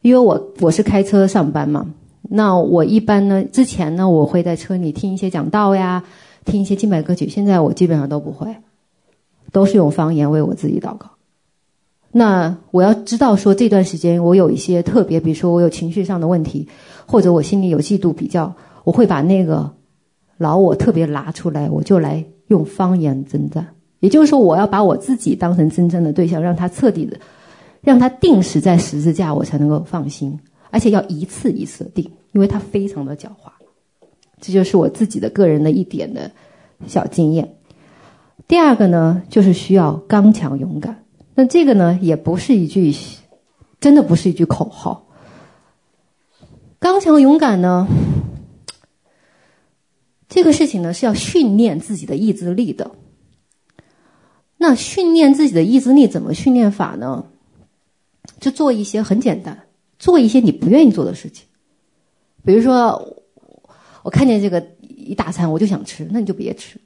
[0.00, 1.92] 因为我我是开车上班嘛，
[2.28, 6.04] 那我一般呢，之前呢，我会在车里听一些讲道呀，
[6.44, 8.54] 听一些敬拜歌曲，现在我基本上都不会。
[9.50, 11.12] 都是用方言为我自己祷告。
[12.12, 16.68] 那我要知道说，这段时间我有一些特别，比如说我有情绪上的问题，
[17.06, 18.54] 或者我心里有嫉妒比较，
[18.84, 19.70] 我会把那个
[20.36, 23.66] 老我特别拿出来，我就来用方言征战。
[24.00, 27.18] 也就是说，我要把我自己当成真正的对象，让他彻底的，
[27.80, 30.38] 让他定死在十字架，我才能够放心。
[30.70, 33.50] 而且要一次一次定，因为他非常的狡猾。
[34.40, 36.30] 这就是我自己的个人的一点的
[36.86, 37.56] 小经验。
[38.46, 41.04] 第二个呢，就是需要刚强勇敢。
[41.34, 42.94] 那这个呢，也不是一句，
[43.80, 45.06] 真的不是一句口号。
[46.78, 47.86] 刚强勇敢呢，
[50.28, 52.92] 这个事情呢，是要训练自己的意志力的。
[54.56, 57.26] 那训练自己的意志力怎么训练法呢？
[58.40, 59.67] 就做一些很简单，
[59.98, 61.46] 做一些你不愿意做的事情。
[62.44, 63.22] 比如说，
[64.02, 66.80] 我看见这个一大餐，我就想吃，那你就别吃。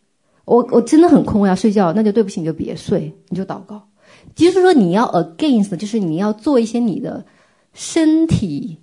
[0.45, 3.89] 我我真的很空，我要睡觉，那就对不起，你就别睡，你就祷告。
[4.35, 7.25] 就是说，你要 against，就是你要做一些你的
[7.73, 8.79] 身体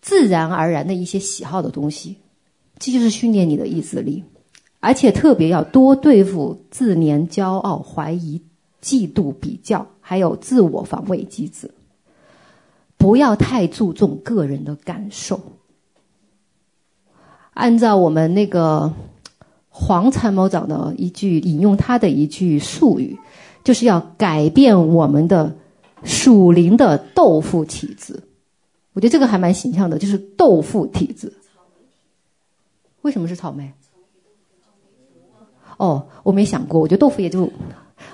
[0.00, 2.16] 自然而然的一些喜好的东西，
[2.78, 4.24] 这就是训练你的意志力，
[4.80, 8.40] 而且特别要多对付自怜、骄傲、怀疑、
[8.82, 11.70] 嫉妒、比较，还有自我防卫机制。
[13.02, 15.40] 不要太注重个人的感受，
[17.52, 18.92] 按照我们那个。
[19.74, 23.18] 黄参谋长的一句引用他的一句术语，
[23.64, 25.56] 就是要改变我们的
[26.04, 28.22] 属灵的豆腐体质。
[28.92, 31.32] 我觉得这个还蛮形象的，就是豆腐体质。
[33.00, 33.72] 为什么是草莓？
[35.78, 36.78] 哦，我没想过。
[36.78, 37.50] 我觉得豆腐也就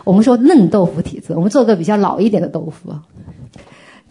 [0.04, 1.32] 我们说嫩豆腐体质。
[1.32, 2.94] 我们做个比较老一点的豆腐，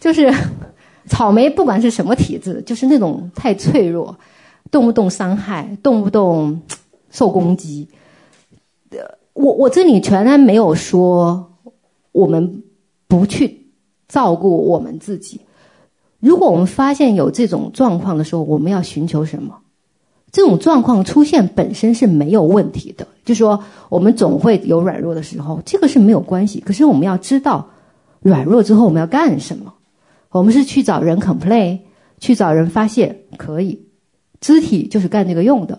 [0.00, 0.32] 就是
[1.06, 4.18] 草莓，不管是什么体质，就是那种太脆弱，
[4.70, 6.60] 动不动伤害，动不动。
[7.10, 7.88] 受攻击，
[9.32, 11.54] 我我这里全然没有说
[12.12, 12.64] 我们
[13.06, 13.70] 不去
[14.06, 15.40] 照顾我们自己。
[16.20, 19.60] 如果我们发现有这种状况的时候，我们要寻求什么？
[20.30, 26.60] 这种状况出现本身是没有问题的，就说我们总会有软弱的时候，这个是没有关系。
[26.60, 27.70] 可是我们要知道
[28.20, 29.72] 软弱之后我们要干什么？
[30.30, 31.80] 我们是去找人 complain，
[32.18, 33.86] 去找人发泄，可以，
[34.40, 35.78] 肢体就是干这个用的。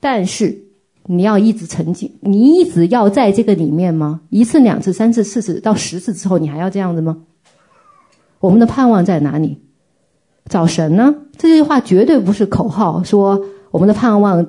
[0.00, 0.64] 但是
[1.06, 4.20] 你要一直沉浸，你一直要在这个里面吗？
[4.30, 7.24] 一次、两次、三次、四次到十次之后，你还要这样子吗？
[8.40, 9.58] 我们的盼望在哪里？
[10.48, 11.14] 找神呢？
[11.36, 14.46] 这句话绝对不是口号，说我们的盼望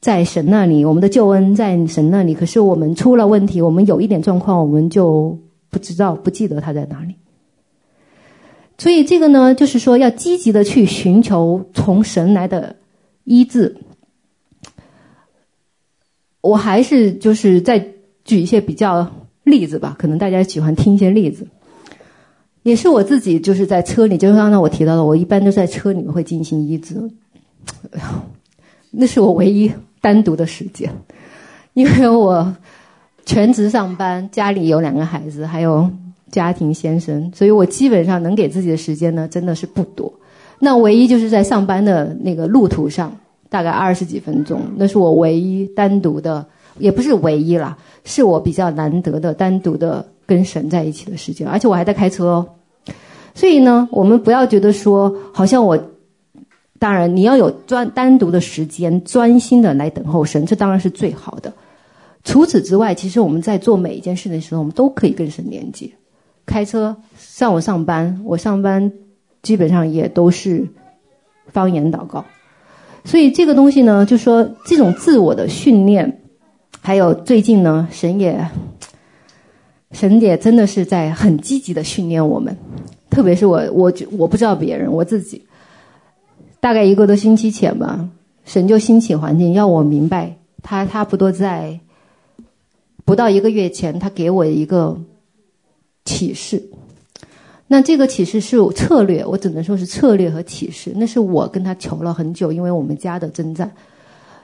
[0.00, 2.34] 在神那里，我们的救恩在神那里。
[2.34, 7.14] 可是我们出了问题，我们有一点状况，我们就不知道、不记得他在哪里。
[8.78, 12.76] 所以这个呢，就是说要积极的去寻求从神来的
[13.24, 13.76] 医治。
[16.40, 17.84] 我还是就是再
[18.24, 19.10] 举一些比较
[19.42, 21.48] 例子吧，可能大家喜欢听一些例子，
[22.62, 27.10] 也是我自己就是在车里，就是刚刚我提到的，我一般都在车里面会进行医治，
[28.92, 29.70] 那是我唯一
[30.00, 30.90] 单独的时间，
[31.74, 32.56] 因为我
[33.26, 35.90] 全职上班，家里有两个孩子，还有
[36.30, 40.12] 家庭先生，所以我基本上能给自己的时间呢，真的是不多。
[40.58, 43.16] 那唯一就是在上班的那个路途上，
[43.48, 46.44] 大概二十几分钟，那是我唯一单独的，
[46.78, 52.48] 也不是唯一啦，是我比较难得的单独的跟神在一起的时间，而且我还在开车哦。
[53.34, 55.78] 所以呢，我们不要觉得说，好像我，
[56.80, 61.52] 当然你要有专单独的时间，专心的来等候神，这当然是最好的。
[62.24, 65.88] 除此之外，其实我们在做每一件事的时候，我们都可以跟神连接。
[66.48, 68.90] 开车，上午上班，我上班
[69.42, 70.66] 基本上也都是
[71.46, 72.24] 方言祷告。
[73.04, 76.22] 所以这个东西呢，就说这种自我的训练，
[76.80, 78.48] 还有最近呢，神也，
[79.92, 82.56] 神也真的是在很积极的训练我们。
[83.10, 85.44] 特别是我，我我不知道别人，我自己，
[86.60, 88.08] 大概一个多星期前吧，
[88.44, 91.80] 神就兴起环境，要我明白，他差不多在
[93.04, 94.98] 不到一个月前，他给我一个
[96.08, 96.62] 启示。
[97.66, 100.90] 那这个启示是策略，我只能说是策略和启示。
[100.96, 103.70] 那是我跟他求了很久，因为我们家的征战。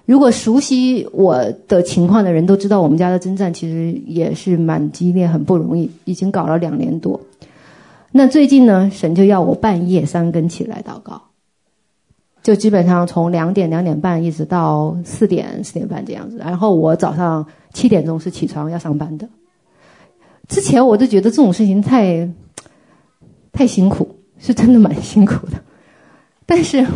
[0.05, 7.19] 如果熟悉我的情况的人都知道，我们家的征战其实也是蛮激烈，很不容易，已经搞了两年多。
[8.13, 11.23] 那最近呢，神就要我半夜三更起来祷告，
[12.43, 16.37] 就基本上从两点两点半一直到四点四点半这样子。
[16.37, 19.27] 然后我早上七点钟是起床要上班的。
[20.49, 22.29] 之前我都觉得这种事情太
[23.53, 25.63] 太辛苦，是真的蛮辛苦的。
[26.47, 26.87] 但是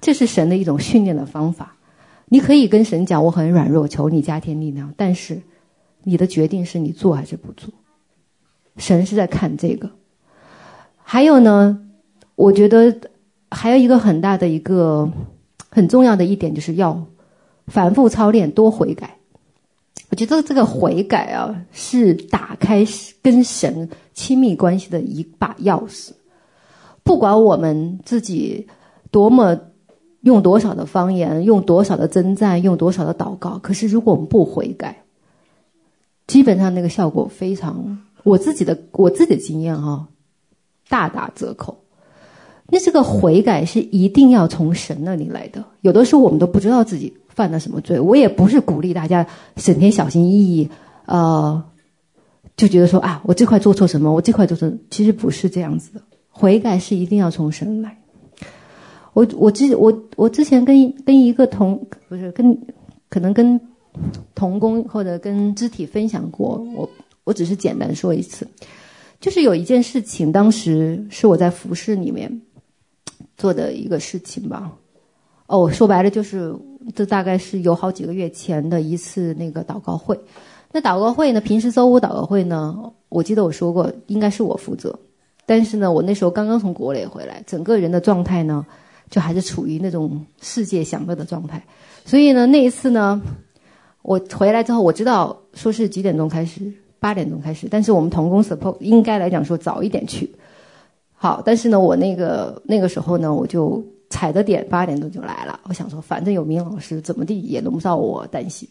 [0.00, 1.76] 这是神的一种训练的方法。
[2.26, 4.94] 你可以跟神讲，我很软弱，求你加添力量。
[4.96, 5.42] 但是
[6.02, 7.74] 你的决定是你做还是不做，
[8.78, 9.90] 神是在看这个。
[11.02, 11.86] 还有呢，
[12.34, 12.96] 我觉得
[13.50, 15.12] 还有一个很大的一个
[15.68, 17.04] 很重要的一点，就是要
[17.66, 19.18] 反复操练，多悔改。
[20.12, 22.86] 我觉得这个悔改啊，是打开
[23.22, 26.10] 跟神亲密关系的一把钥匙。
[27.02, 28.68] 不管我们自己
[29.10, 29.58] 多么
[30.20, 35.02] 用多少的方言，用多少的征战，用多少的祷告，可是如果我们不悔改，
[36.26, 40.08] 基本上那个效果非常，我自己的我自己的经验哈、啊。
[40.90, 41.78] 大打折扣。
[42.68, 45.64] 那这个悔改是一定要从神那里来的。
[45.80, 47.98] 有的时候我们都不知道自己犯了什么罪。
[47.98, 49.26] 我也不是鼓励大家
[49.56, 50.68] 整天小心翼翼，
[51.06, 51.62] 呃，
[52.56, 56.00] 就觉得说啊，我这块做错什么，我这块做错，其实不是这样子的。
[56.28, 57.98] 悔改是一定要从神来。
[59.12, 62.58] 我我之我我之前跟跟一个同不是跟
[63.10, 63.60] 可能跟
[64.34, 66.88] 同工或者跟肢体分享过，我
[67.24, 68.48] 我只是简单说一次。
[69.20, 72.40] 就是有一件事情，当时是我在服事里面
[73.36, 74.72] 做的一个事情吧。
[75.52, 76.54] 哦，说白了就是，
[76.94, 80.18] 这大概是有好几个月前的一次那个祷告会。
[80.72, 82.74] 那祷告会呢，平时周五祷告会呢，
[83.10, 84.98] 我记得我说过，应该是我负责。
[85.44, 88.64] 但是呢，我那时候刚刚从国内回来，整个人的状态呢，
[89.10, 91.62] 就还是处于那种世界享乐的状态。
[92.06, 93.20] 所以呢，那一次呢，
[94.00, 96.72] 我回来之后，我知道说是几点钟开始。
[96.98, 100.32] 八点钟开始，但是我们同工 support 应该来讲说早一点去。
[101.12, 105.58] 好，但是呢，我那个那个时候呢，我就踩着点，八点钟就来了。
[105.64, 108.68] 我想说，反正有明老师，怎么地也轮不到我担心。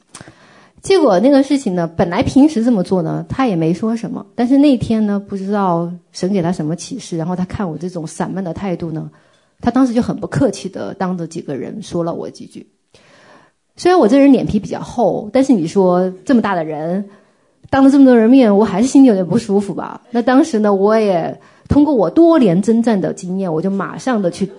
[0.82, 4.24] 结果那个事情呢，本来平时这么做呢，他也没说什么。
[4.36, 9.10] 但是那天呢，不知道神给他什么启示，然后他看我这种散漫的态度呢，
[9.60, 12.68] 他当时就很不客气的当着几个人说了我几句。
[13.76, 17.10] 虽然我这人脸皮比较厚，但是你说这么大的人。
[17.70, 20.02] 当着这么多人面，我还是心里有点不舒服吧。
[20.12, 21.40] 那当时呢，我也
[21.70, 24.52] 通过我多年征战的经验，我就马上的去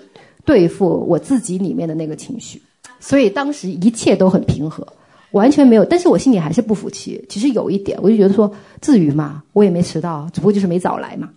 [0.44, 2.60] 对付我自己里面的那个情绪。
[3.00, 4.86] 所以当时一切都很平和，
[5.32, 5.84] 完全没有。
[5.84, 7.24] 但是我心里还是不服气。
[7.28, 9.42] 其实有一点，我就觉得说，至于吗？
[9.52, 11.28] 我也没迟到，只不过就是没早来嘛。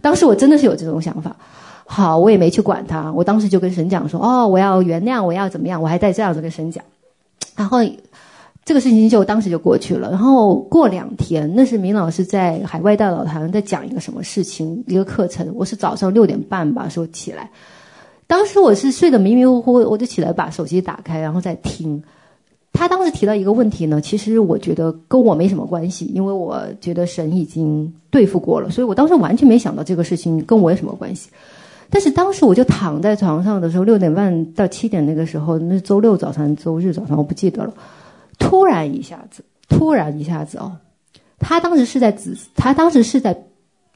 [0.00, 1.36] 当时我真的是有这种想法。
[1.86, 3.12] 好，我也没去管他。
[3.12, 6.84] 我当时就跟神讲说：“哦，我要原谅，我要怎么样？”我还在这样子跟神讲，
[7.56, 7.78] 然后。
[8.64, 15.50] 这个事情就当时就过去了，然后过两天，那是明老师在海外大导堂在讲一个什么事情，一个课程。
[15.54, 17.50] 我是早上六点半吧说起来，
[18.28, 22.00] 当时我是睡得迷迷糊糊，我就起来把手机打开，然后再听。
[22.72, 31.30] 他当时提到一个问题呢，其实我觉得跟我没什么关系，因为我觉得神已经对付过了，所以我当时完全没想到这个事情跟我有什么关系。
[31.90, 37.72] 但是当时我就躺在床上的时候，六点半到七点那个时候，那是周六早上、周日早上，我不记得了。
[38.38, 40.76] 突然一下子，突然一下子哦，
[41.38, 43.44] 他当时是在指，他当时是在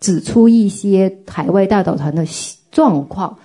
[0.01, 2.25] 指出一些海外大导团的
[2.73, 3.39] 状况，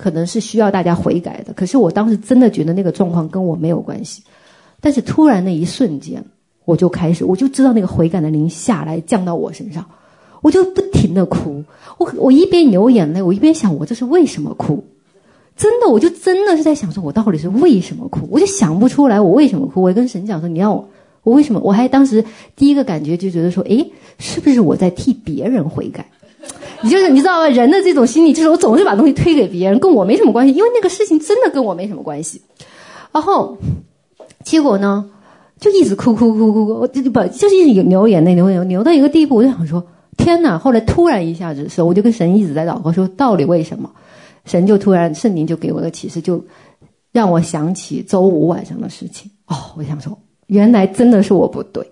[0.00, 1.52] 可能是需要大家悔改的。
[1.52, 4.22] 可是我当时真的觉得那个状况跟我没有关系。
[4.80, 6.24] 但是突然那一瞬间，
[6.64, 9.84] 我就开始，我就知道那个悔改的灵下来降到我身上，
[10.40, 11.62] 我就不停的哭。
[11.98, 14.82] 我我一边流眼泪，我一边想，我这是为什么哭？
[15.54, 18.26] 真的，我就真的是在想说，我到底是为什么哭？
[18.30, 19.82] 我就想不出来我为什么哭。
[19.82, 20.88] 我跟神讲说，你要我，
[21.22, 21.60] 我为什么？
[21.60, 22.24] 我还当时
[22.56, 26.06] 第一个感觉就觉得说，诶，是不是我在替别人悔改？
[26.82, 27.48] 你就是你知道吗？
[27.48, 32.40] 人的这种心理，就是我总是把东西推给别人，跟我没什么关系，因为那个事情真的跟我没什么关系。
[33.12, 33.56] 然后
[34.44, 35.04] 结果呢，
[35.58, 39.84] 就一直哭哭哭哭哭，我就不就是一直流眼泪，流眼泪，流到一个地步，我就想说，
[40.16, 40.56] 天哪！
[40.58, 43.90] 后来突然一下子的时候，我就跟神一直在祷告，说到底为什么？
[44.46, 46.42] 神就突然圣灵就给我个启示，就
[47.12, 49.30] 让我想起周五晚上的事情。
[49.46, 50.16] 哦，我想说，
[50.46, 51.86] 原来真的是我不对。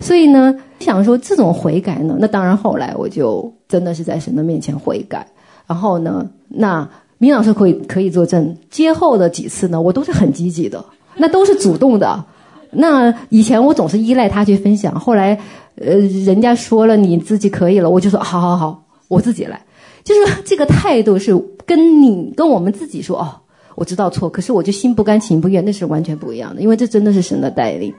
[0.00, 5.26] 所以呢，想说这种悔改呢，那当然后来我就真的是在神的面前悔改。
[5.66, 6.88] 然后呢，那
[7.18, 10.84] 明老师可以可以作证，接后的几次呢，我都是很积极的，
[11.16, 12.24] 那都是主动的。
[12.72, 15.38] 那以前我总是依赖他去分享，后来
[15.76, 19.60] 呃，人家说了你自己可以了，我就说好好好，我自己来。
[20.02, 23.28] 就是这个态度是跟你跟我们自己说哦，
[23.74, 27.92] 我知道错，可是我就心不甘情不愿，那是完全不一样的，因为这真的是神的带领。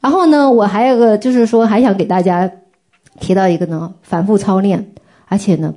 [0.00, 2.50] 然后呢，我还有个，就是说，还想给大家
[3.20, 4.92] 提到一个呢，反复操练，
[5.26, 5.74] 而且呢，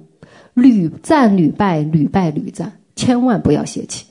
[0.53, 4.05] 屡战屡败，屡败屡战，千万不要泄气。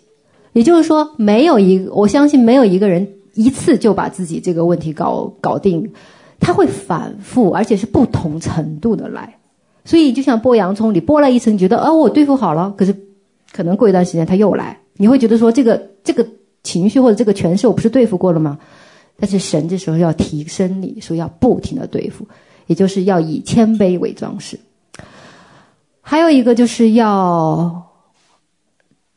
[0.52, 5.90] 也就是说，没有一个，我相信没有一个人一次就把自己这个问题搞搞定，
[6.38, 9.36] 他会反复，而且是不同程度的来。
[9.84, 12.94] 所以就像剥洋葱，你剥了一层，你觉得哦，我对付好了，可是
[13.50, 16.26] 可能过一段时间他又来，你会觉得说这个这个
[16.62, 18.58] 情绪或者这个权势我不是对付过了吗？
[19.18, 22.26] 但是神这时候要提升你，说要不停的对付，
[22.66, 24.58] 也就是要以谦卑为装饰。
[26.00, 27.86] 还有一个就是要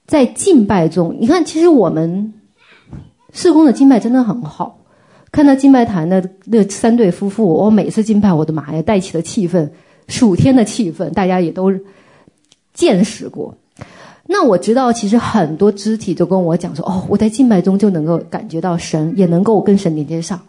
[0.06, 2.34] 在敬拜中，你看，其实我们
[3.34, 4.80] 事工的敬拜真的很好。
[5.32, 9.70] 看到敬拜坛的那三对夫妇，我每次敬拜，我的妈呀，带起了气氛，
[10.08, 11.74] 属天的气氛，大家也都
[12.74, 13.58] 见识过。
[14.28, 20.40] 那我知道，其实很多肢体都跟我讲说：“哦，我在敬拜中就能够感觉到神，也能够跟神连接上，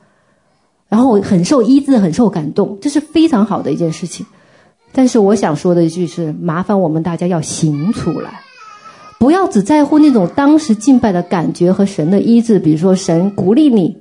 [0.88, 4.24] 然后很受医治，很受感动，这是非常好的一件事情。”
[4.92, 8.40] 但是我想说的一句是：麻烦我们大家要行出来，
[9.18, 12.58] 不要只在乎那种当时敬拜的感觉和神的医治。
[12.58, 13.98] 比如说，神鼓励你，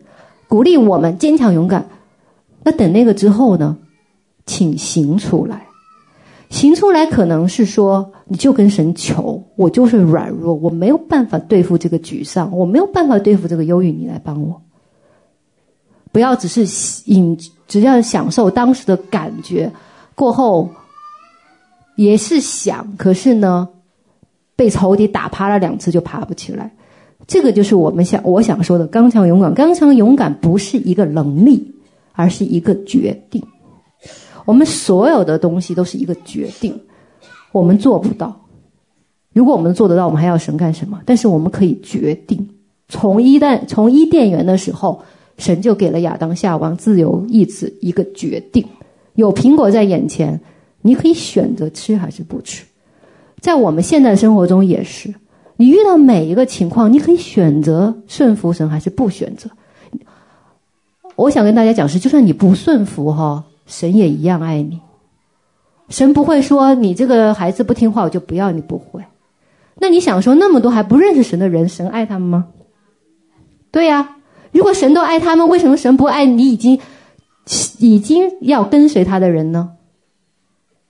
[0.48, 1.86] 鼓励我们坚强勇敢。
[2.64, 3.78] 那等那个之后呢？
[4.46, 5.66] 请行出来。
[6.56, 14.62] 行出来，可能是说，你就跟神求，我就是软弱，我没有办法对付这个沮丧，我没有办法对付这个忧郁，你来帮我。
[16.14, 16.66] 不要只是
[17.12, 17.38] 引，
[17.68, 19.70] 只要享受当时的感觉，
[20.16, 20.70] 过后
[21.98, 23.68] 也是想，可是呢，
[24.56, 26.72] 被仇敌打趴了两次就爬不起来。
[27.28, 29.54] 这个就是我们想，我想说的刚强勇敢。
[29.54, 31.76] 刚强勇敢不是一个能力，
[32.14, 33.44] 而是一个决定。
[34.46, 36.80] 我们所有的东西都是一个决定，
[37.52, 38.42] 我们做不到。
[39.34, 41.02] 如果我们做得到，我们还要神干什么？
[41.06, 42.48] 但是我们可以决定。
[42.88, 45.02] 从伊甸从伊甸园的时候，
[45.38, 48.66] 神就给了亚当夏娃自由意志一个决定。
[49.16, 50.40] 有苹果在眼前，
[50.82, 52.64] 你可以选择吃还是不吃。
[53.42, 55.14] 在我们现在生活中也是，
[55.58, 59.50] 你遇到每一个情况，你可以选择顺服神还是不选择。
[61.16, 63.44] 我想跟大家讲是，就算你不顺服哈。
[63.66, 64.82] 神也一样爱你，
[65.90, 69.04] 神不会说你这个孩子不听话我就不要你，不会。
[69.78, 72.48] 那你想说那么多还不认识神的人，神爱他们吗？
[73.72, 74.18] 对呀，
[74.52, 76.80] 如果神都爱他们，为什么神不爱你已经
[77.80, 79.72] 已经要跟随他的人呢？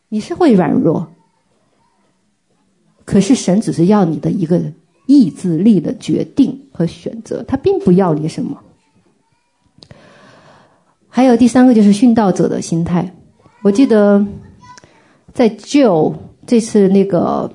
[0.09, 1.07] 你是会软弱，
[3.05, 4.61] 可是神只是要你的一个
[5.07, 8.61] 意志力的决定和选择，他并不要你什么。
[11.15, 13.09] 还有第三个就是殉道者的心态。
[13.63, 14.27] 我记得
[15.33, 16.13] 在 Joe
[16.45, 17.49] 这次那个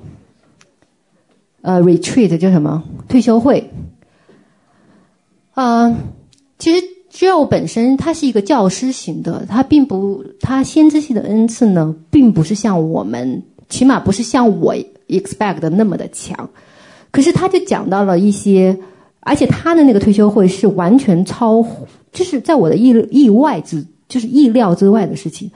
[1.61, 3.69] 呃 retreat 叫什么退休会，
[5.53, 5.95] 呃，
[6.57, 14.73] 其实 Joe 本身他是一个教师型的，他并不他先知性的恩赐呢，并不是像我们，起码不是像我
[15.07, 16.49] expect 的那么的强。
[17.11, 18.75] 可是他就讲到了一些，
[19.19, 21.63] 而且他的那个退休会是完全超
[22.11, 22.17] 乎。
[22.17, 25.49] 就是在我的意意外之，就是意料之外的事情，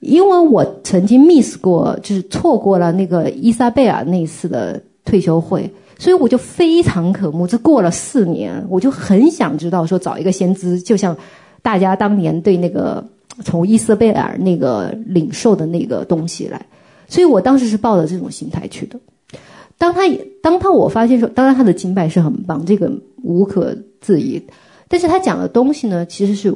[0.00, 7.46] 因为我曾经 miss 过，就是错过了那个伊莎贝尔那一次的退休会，所以我就非常渴慕。
[7.46, 11.16] 这过了四年，我就很想知道说找一个先知，就像
[11.62, 13.04] 大家当年对那个
[13.44, 16.66] 从伊莎贝尔那个领受的那个东西来，
[17.08, 18.98] 所以我当时是抱着这种心态去的。
[19.78, 20.00] 当他
[20.42, 22.90] 当他我发现说，当然他的敬拜是很棒，这个
[23.22, 24.42] 无可置疑。
[24.88, 26.52] 但是他讲的东西呢，其实是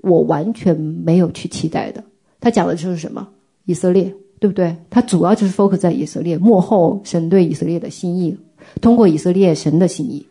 [0.00, 2.02] 我完全没有去期待的。
[2.40, 3.28] 他讲的就是什么？
[3.66, 4.76] 以色列，对不对？
[4.90, 8.36] 他主要就是 focus 在以色列，幕后神对以色列的心意，
[8.80, 10.26] 通过以色列神的心意。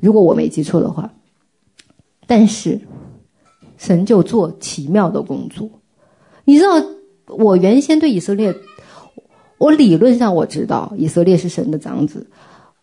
[0.00, 1.12] 如果我没记错的话，
[2.26, 2.80] 但是
[3.76, 5.68] 神就做奇妙的工作。
[6.44, 6.82] 你知道，
[7.26, 8.54] 我原先对以色列，
[9.58, 12.26] 我理论上我知道以色列是神的长子。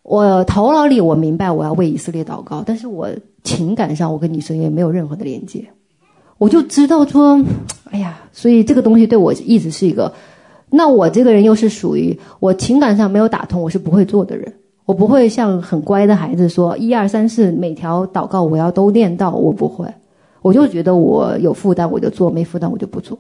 [0.04, 3.10] 我头脑里我明白我要为以色列祷告，但是我
[3.48, 5.66] 情感上我跟以色列没有任何的连接，
[6.38, 7.42] 我就知道说，
[7.92, 10.12] 哎呀，所以这个东西对我一直是一个，
[10.70, 14.54] 那我这个人又是属于我情感上没有打通，我是不会做的人，
[14.86, 19.88] 我不会像很乖的孩子说一二三四每条祷告我要都念到，我不会，
[20.42, 23.18] 我就觉得我有负担我就做，没负担我就不做，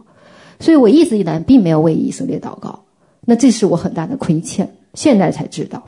[0.60, 2.84] 所以我一直以来并没有为以色列祷告，
[3.26, 5.82] 那这是我很大的亏欠，现在才知道。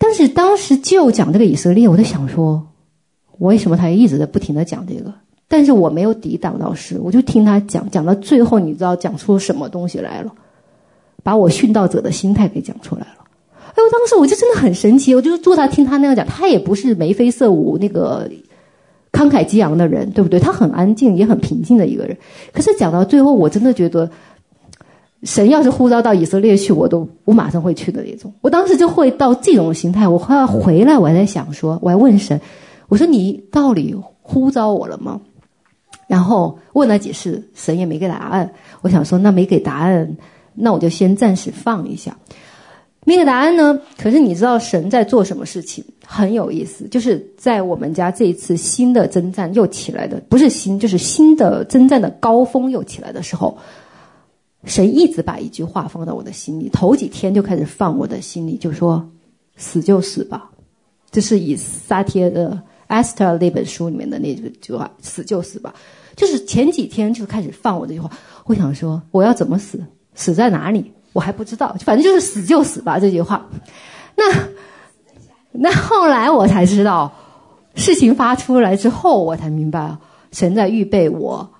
[0.00, 2.67] 但是当时就讲这个以色列，我在想说，
[3.38, 5.12] 为什么他一直在不停的讲这个？
[5.46, 10.32] 但是我没有抵挡老师，我就听他讲，讲到最后，你知道讲出什么东西来了？
[11.22, 13.24] 把我殉道者的心态给讲出来了。
[13.70, 18.30] 哎，我当时我就真的很神奇，我就坐他听他那样讲，他也不是眉飞色舞、那个
[19.12, 20.38] 慷慨激昂的人，对不对？
[20.38, 22.16] 他很安静，也很平静的一个人。
[22.52, 24.10] 可是讲到最后，我真的觉得。
[25.24, 28.32] 神要是呼召到以色列去，我都我马上会去的那种。
[28.40, 30.06] 我当时就会到这种心态。
[30.06, 32.40] 我快要回来，我还在想说，我还问神，
[32.88, 35.20] 我说你到底呼召我了吗？
[36.06, 38.50] 然后问了几次，神也没给答案。
[38.80, 40.16] 我想说，那没给答案，
[40.54, 42.16] 那我就先暂时放一下。
[43.04, 43.78] 没给答案呢？
[43.96, 45.84] 可是你知道神在做什么事情？
[46.06, 53.56] 很有意思，就是在我们家这一次新的征战又起来的，不是新，就是新的征战的高峰又起来的时候。
[54.64, 59.08] 神一直把一句话放到我的心里，头几天就开始放我的心里，就说
[59.56, 60.50] ：“死就死吧。”
[61.10, 62.50] 这是以撒帖的
[62.88, 65.74] 《Esther》那本书里面的那句话：“死就死吧。”
[66.16, 68.10] 就是前几天就开始放我这句话。
[68.44, 69.80] 我想说，我要怎么死？
[70.14, 70.92] 死在哪里？
[71.12, 71.76] 我还不知道。
[71.80, 73.46] 反正就是死就死吧这句话。
[74.16, 74.24] 那
[75.52, 77.12] 那后来我才知道，
[77.74, 79.96] 事情发出来之后，我才明白，
[80.32, 81.50] 神在预备我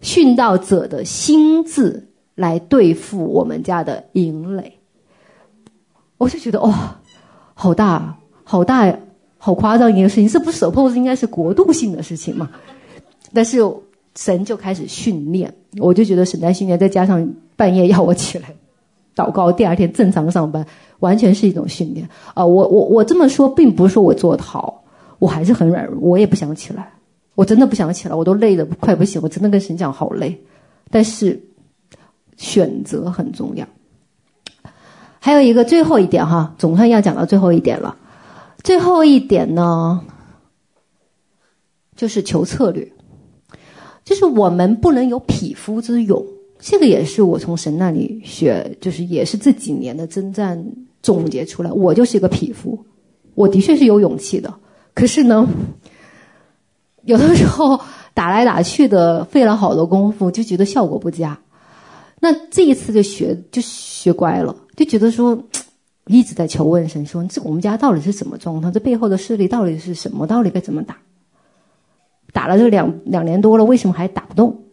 [0.00, 2.06] 殉道者的心智。
[2.36, 4.78] 来对付我们家的营垒，
[6.16, 6.74] 我就觉得哇、哦，
[7.52, 8.98] 好大，好大呀，
[9.42, 12.48] 好夸张一个事情，这不 suppose 应该是国度性的事情嘛？
[13.34, 13.58] 但是
[14.14, 18.54] 神就开始训练，我就觉得神在训练，再加上半夜要我起来
[19.16, 20.64] 祷告，第二天正常上班，
[21.00, 24.84] 完全是一种训练啊、我我我这么说，并不是说我做得好，
[25.18, 26.92] 我还是很软弱，我也不想起来，
[27.34, 30.40] 我真的不想起来，我都累得快不行，我真的跟神讲好累，
[30.90, 31.40] 但是。
[32.36, 33.66] 选择很重要。
[35.18, 37.94] 还有一个最后一点哈，总算要讲到最后一点了。
[38.62, 40.04] 最后一点呢，
[41.96, 42.92] 就是求策略，
[44.04, 46.24] 就是我们不能有匹夫之勇。
[46.58, 50.62] 这个也是我从神那里学，就是也是这几年的征战
[51.02, 51.72] 总结出来。
[51.72, 52.78] 我就是一个匹夫，
[53.34, 54.54] 我的确是有勇气的。
[54.92, 55.48] 可是呢，
[57.04, 57.80] 有的时候
[58.12, 61.40] 打来打去的，费了好多功夫，就觉得效果不佳。
[62.20, 65.42] 那这一次就学就学乖了，就觉得说
[66.10, 68.72] 一直在求问神说，这我们家到底是什么状况？
[68.72, 70.26] 这背后的势力到底是什么？
[70.26, 70.96] 到底该怎么打？
[72.32, 74.64] 打了这两两年多了，为什么还打不动？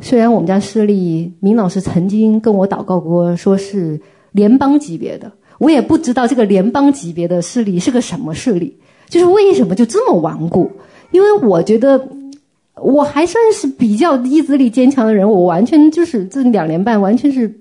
[0.00, 4.00] 虽然我们家势力，明老师曾经跟我祷告过，说是
[4.32, 8.78] 联邦级别的，我也不知道这个联邦级别的势力是个什么势力，
[9.08, 10.70] 就是为什么就这么顽固？
[11.10, 12.08] 因为我觉得。
[12.76, 17.60] 我还算是比较意志力坚强的人，我完全就是这两年半完全是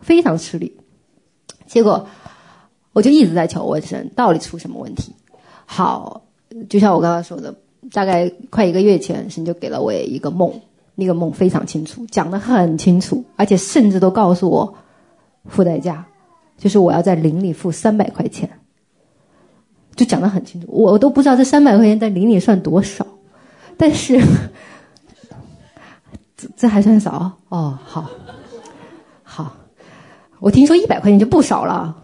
[0.00, 0.74] 非常吃力。
[1.66, 2.08] 结果
[2.98, 5.14] 我就一直在求问神，到底出什么问题？
[5.66, 6.20] 好，
[6.68, 7.54] 就像我刚刚说的，
[7.92, 10.52] 大概快一个月前，神就给了我一个梦，
[10.96, 14.74] 那个梦非常清楚，讲得很清楚，而且甚至都告诉我
[15.46, 16.04] 付代价，
[16.56, 18.50] 就是我要在灵里付三百块钱，
[19.94, 23.06] 就讲得很清楚，我都不知道这三百块钱在灵里算多少。
[23.76, 24.20] 但是，
[26.36, 27.78] 这这还算少哦。
[27.84, 28.10] 好，
[29.22, 29.52] 好，
[30.40, 31.96] 我听说一百块钱就不少了。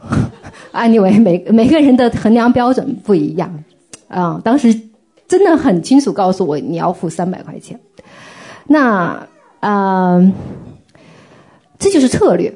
[0.72, 3.64] Anyway，每每个人的衡量标准不一样
[4.09, 4.40] 啊。
[4.45, 4.80] 当时
[5.26, 7.80] 真的很清楚告诉我，你要付三百块钱。
[8.66, 9.26] 那
[9.61, 10.20] 啊、
[11.78, 12.55] 这就是策略。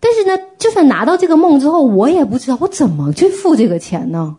[0.00, 4.36] 但是呢，就算拿到这个梦之后，我也不知道我怎么去付这个钱呢？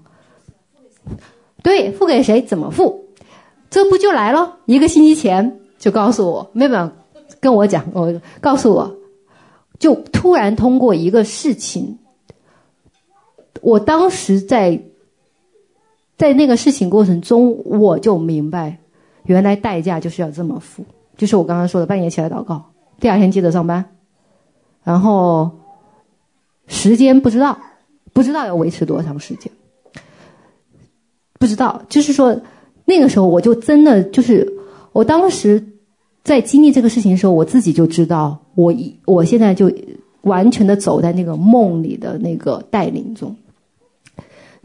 [1.64, 2.42] 对，付给谁？
[2.42, 3.06] 怎么付？
[3.70, 4.58] 这不就来了？
[4.66, 6.92] 一个星期前就告诉我，没有
[7.40, 8.96] 跟我讲，我告诉我，
[9.80, 11.98] 就突然通过一个事情，
[13.62, 14.82] 我当时在
[16.18, 18.78] 在那个事情过程中，我就明白，
[19.24, 20.84] 原来代价就是要这么付。
[21.16, 23.86] 就是我刚刚说的，半夜起来祷告，第二天接着上班，
[24.84, 25.52] 然后
[26.68, 27.58] 时间不知道，
[28.14, 29.52] 不知道要维持多长时间，
[31.40, 31.82] 不知道。
[31.88, 32.36] 就是说，
[32.86, 34.52] 那个时候我就真的就是，
[34.92, 35.64] 我当时
[36.24, 39.72] 在经历这个事情的时候，我自己就知道，我一我现在就
[40.22, 43.36] 完全的走在那个梦里的那个带领中。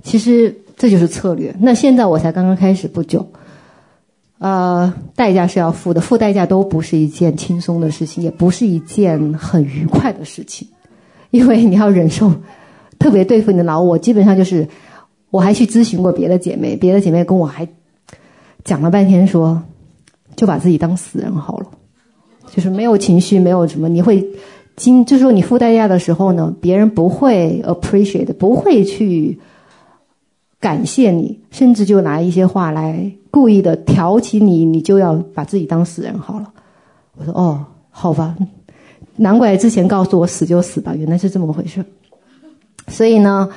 [0.02, 1.54] 其实这就是策略。
[1.60, 3.26] 那现在我才刚刚开始不久，
[4.38, 10.68] 呃，代价是要付的，付代价都不是一件轻松的事情，也不是一件很愉快的事情，
[11.30, 12.32] 因为你要忍受
[12.98, 13.98] 特别对付你的老我。
[13.98, 14.66] 基本上就是，
[15.30, 17.66] 我还去咨询过别的姐妹，别的姐妹跟我还
[18.62, 19.62] 讲了半天说，说
[20.36, 21.66] 就把自己当死人好了，
[22.54, 24.24] 就是没有情绪，没有什么，你会
[24.76, 29.40] 经，就是说你付代价的时候呢，别人不会 appreciate，不会去。
[30.60, 36.52] 感谢你，甚至就拿一些话来故意的挑起你，你就要把自己当死人好了。
[37.16, 38.34] 我说哦，好吧，
[39.16, 41.84] 难怪之前告诉我死就死吧，原来是这么回事。
[42.88, 43.48] 所以呢，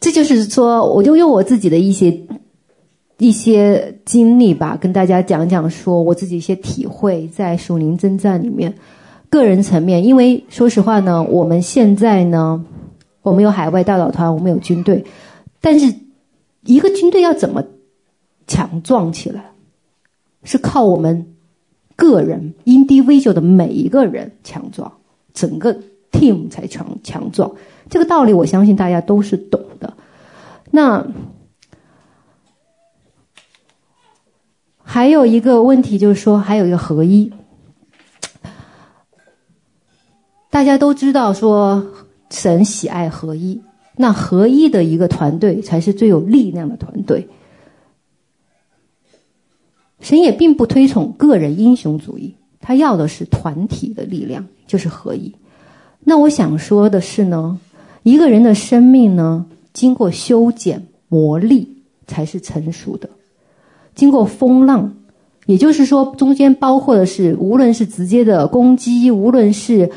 [0.00, 2.20] 这就是说，我就用我自己的一些
[3.18, 8.74] 一些经历吧，跟大家讲讲说我自己一些体会，在属灵征战里面，
[9.30, 12.64] 个人层面，因为说实话呢，我们现在呢，
[13.22, 15.04] 我们有海外代祷团，我们有军队。
[15.60, 15.94] 但是，
[16.62, 17.64] 一个军队要怎么
[18.46, 19.52] 强壮起来，
[20.44, 21.34] 是靠我们
[21.96, 24.92] 个人 individual 的每一个人强壮，
[25.34, 25.74] 整个
[26.12, 27.54] team 才强强壮。
[27.90, 29.94] 这个道理，我相信大家都是懂的。
[30.70, 31.06] 那
[34.82, 37.32] 还有一个问题就是说，还有一个合一，
[40.50, 41.86] 大家都知道说，
[42.30, 43.60] 神喜爱合一。
[44.00, 47.28] 那合一的一个团队才是最有力量的团队。
[50.00, 55.34] 神也并不推崇个人英雄主义，他要的是团体的力量，就是合一。
[56.04, 57.58] 那我想说的是呢，
[58.04, 61.66] 一个人的生命呢，经过修剪磨砺
[62.06, 63.10] 才是成熟的。
[63.96, 64.94] 经过风浪，
[65.46, 69.90] 也就是说，中间包括的是，无论是直接的攻击，无论是。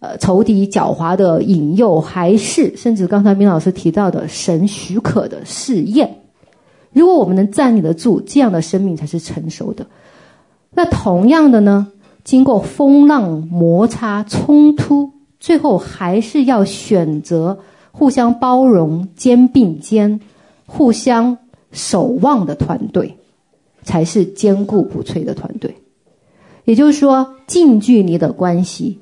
[0.00, 6.22] 呃，仇敌狡猾的引诱，还是甚至刚才明老师提到的神许可的试验，
[6.92, 9.84] 如果我们能站立得住，这样的生命才是成熟的。
[10.70, 11.88] 那同样的呢，
[12.22, 17.58] 经过风浪摩擦冲突，最后还是要选择
[17.90, 20.20] 互相包容、肩并肩、
[20.64, 21.38] 互相
[21.72, 23.16] 守望的团队，
[23.82, 25.74] 才是坚固不摧的团队。
[26.64, 29.00] 也就是说，近距离的关系。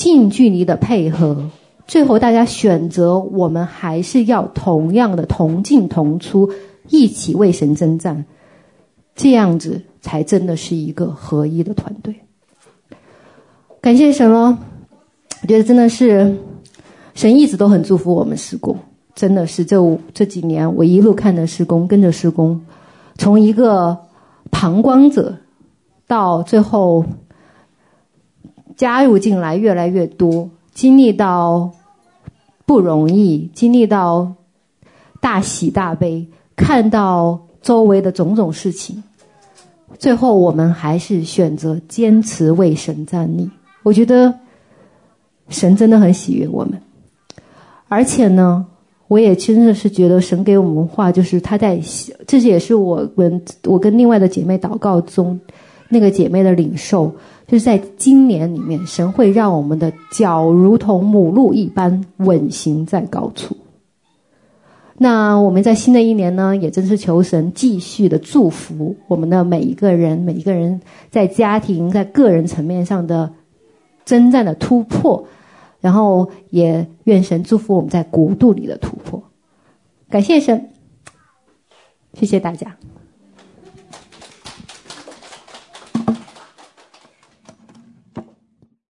[0.00, 1.50] 近距离的配合，
[1.86, 6.50] 最后大家选择，我们还是要同样的同进同出，
[6.88, 8.24] 一起为神征战，
[9.14, 12.14] 这样子才真的是一个合一的团队。
[13.82, 14.56] 感谢神哦，
[15.42, 16.34] 我觉得真的是
[17.12, 18.74] 神一直都很祝福我们施工，
[19.14, 19.76] 真的是这
[20.14, 22.58] 这几年我一路看着施工，跟着施工，
[23.18, 23.98] 从一个
[24.50, 25.36] 旁观者
[26.06, 27.04] 到最后。
[28.80, 31.70] 加入进来越来越多，经历到
[32.64, 34.32] 不容易，经历到
[35.20, 36.26] 大喜大悲，
[36.56, 39.02] 看到周围的种种事情，
[39.98, 43.50] 最后我们还是选择坚持为神站立。
[43.82, 44.32] 我觉得
[45.50, 46.80] 神真的很喜悦我们，
[47.86, 48.64] 而且呢，
[49.08, 51.78] 我也真的是觉得神给我们话，就是他在，
[52.26, 55.38] 这也是我跟我跟另外的姐妹祷告中，
[55.90, 57.14] 那个姐妹的领受。
[57.50, 63.56] 就是在今年里面，神会让我们的脚如同母鹿一般稳行在高处。
[64.96, 70.80] 那我们在新的一年呢，也真是求神继续的祝福我们的每一个人，每一个人
[71.10, 73.32] 在家庭、在个人层面上的
[74.04, 75.26] 征战的突破，
[75.80, 79.24] 然后也愿神祝福我们在国度里的突破。
[80.08, 80.70] 感谢神，
[82.14, 82.76] 谢谢大家。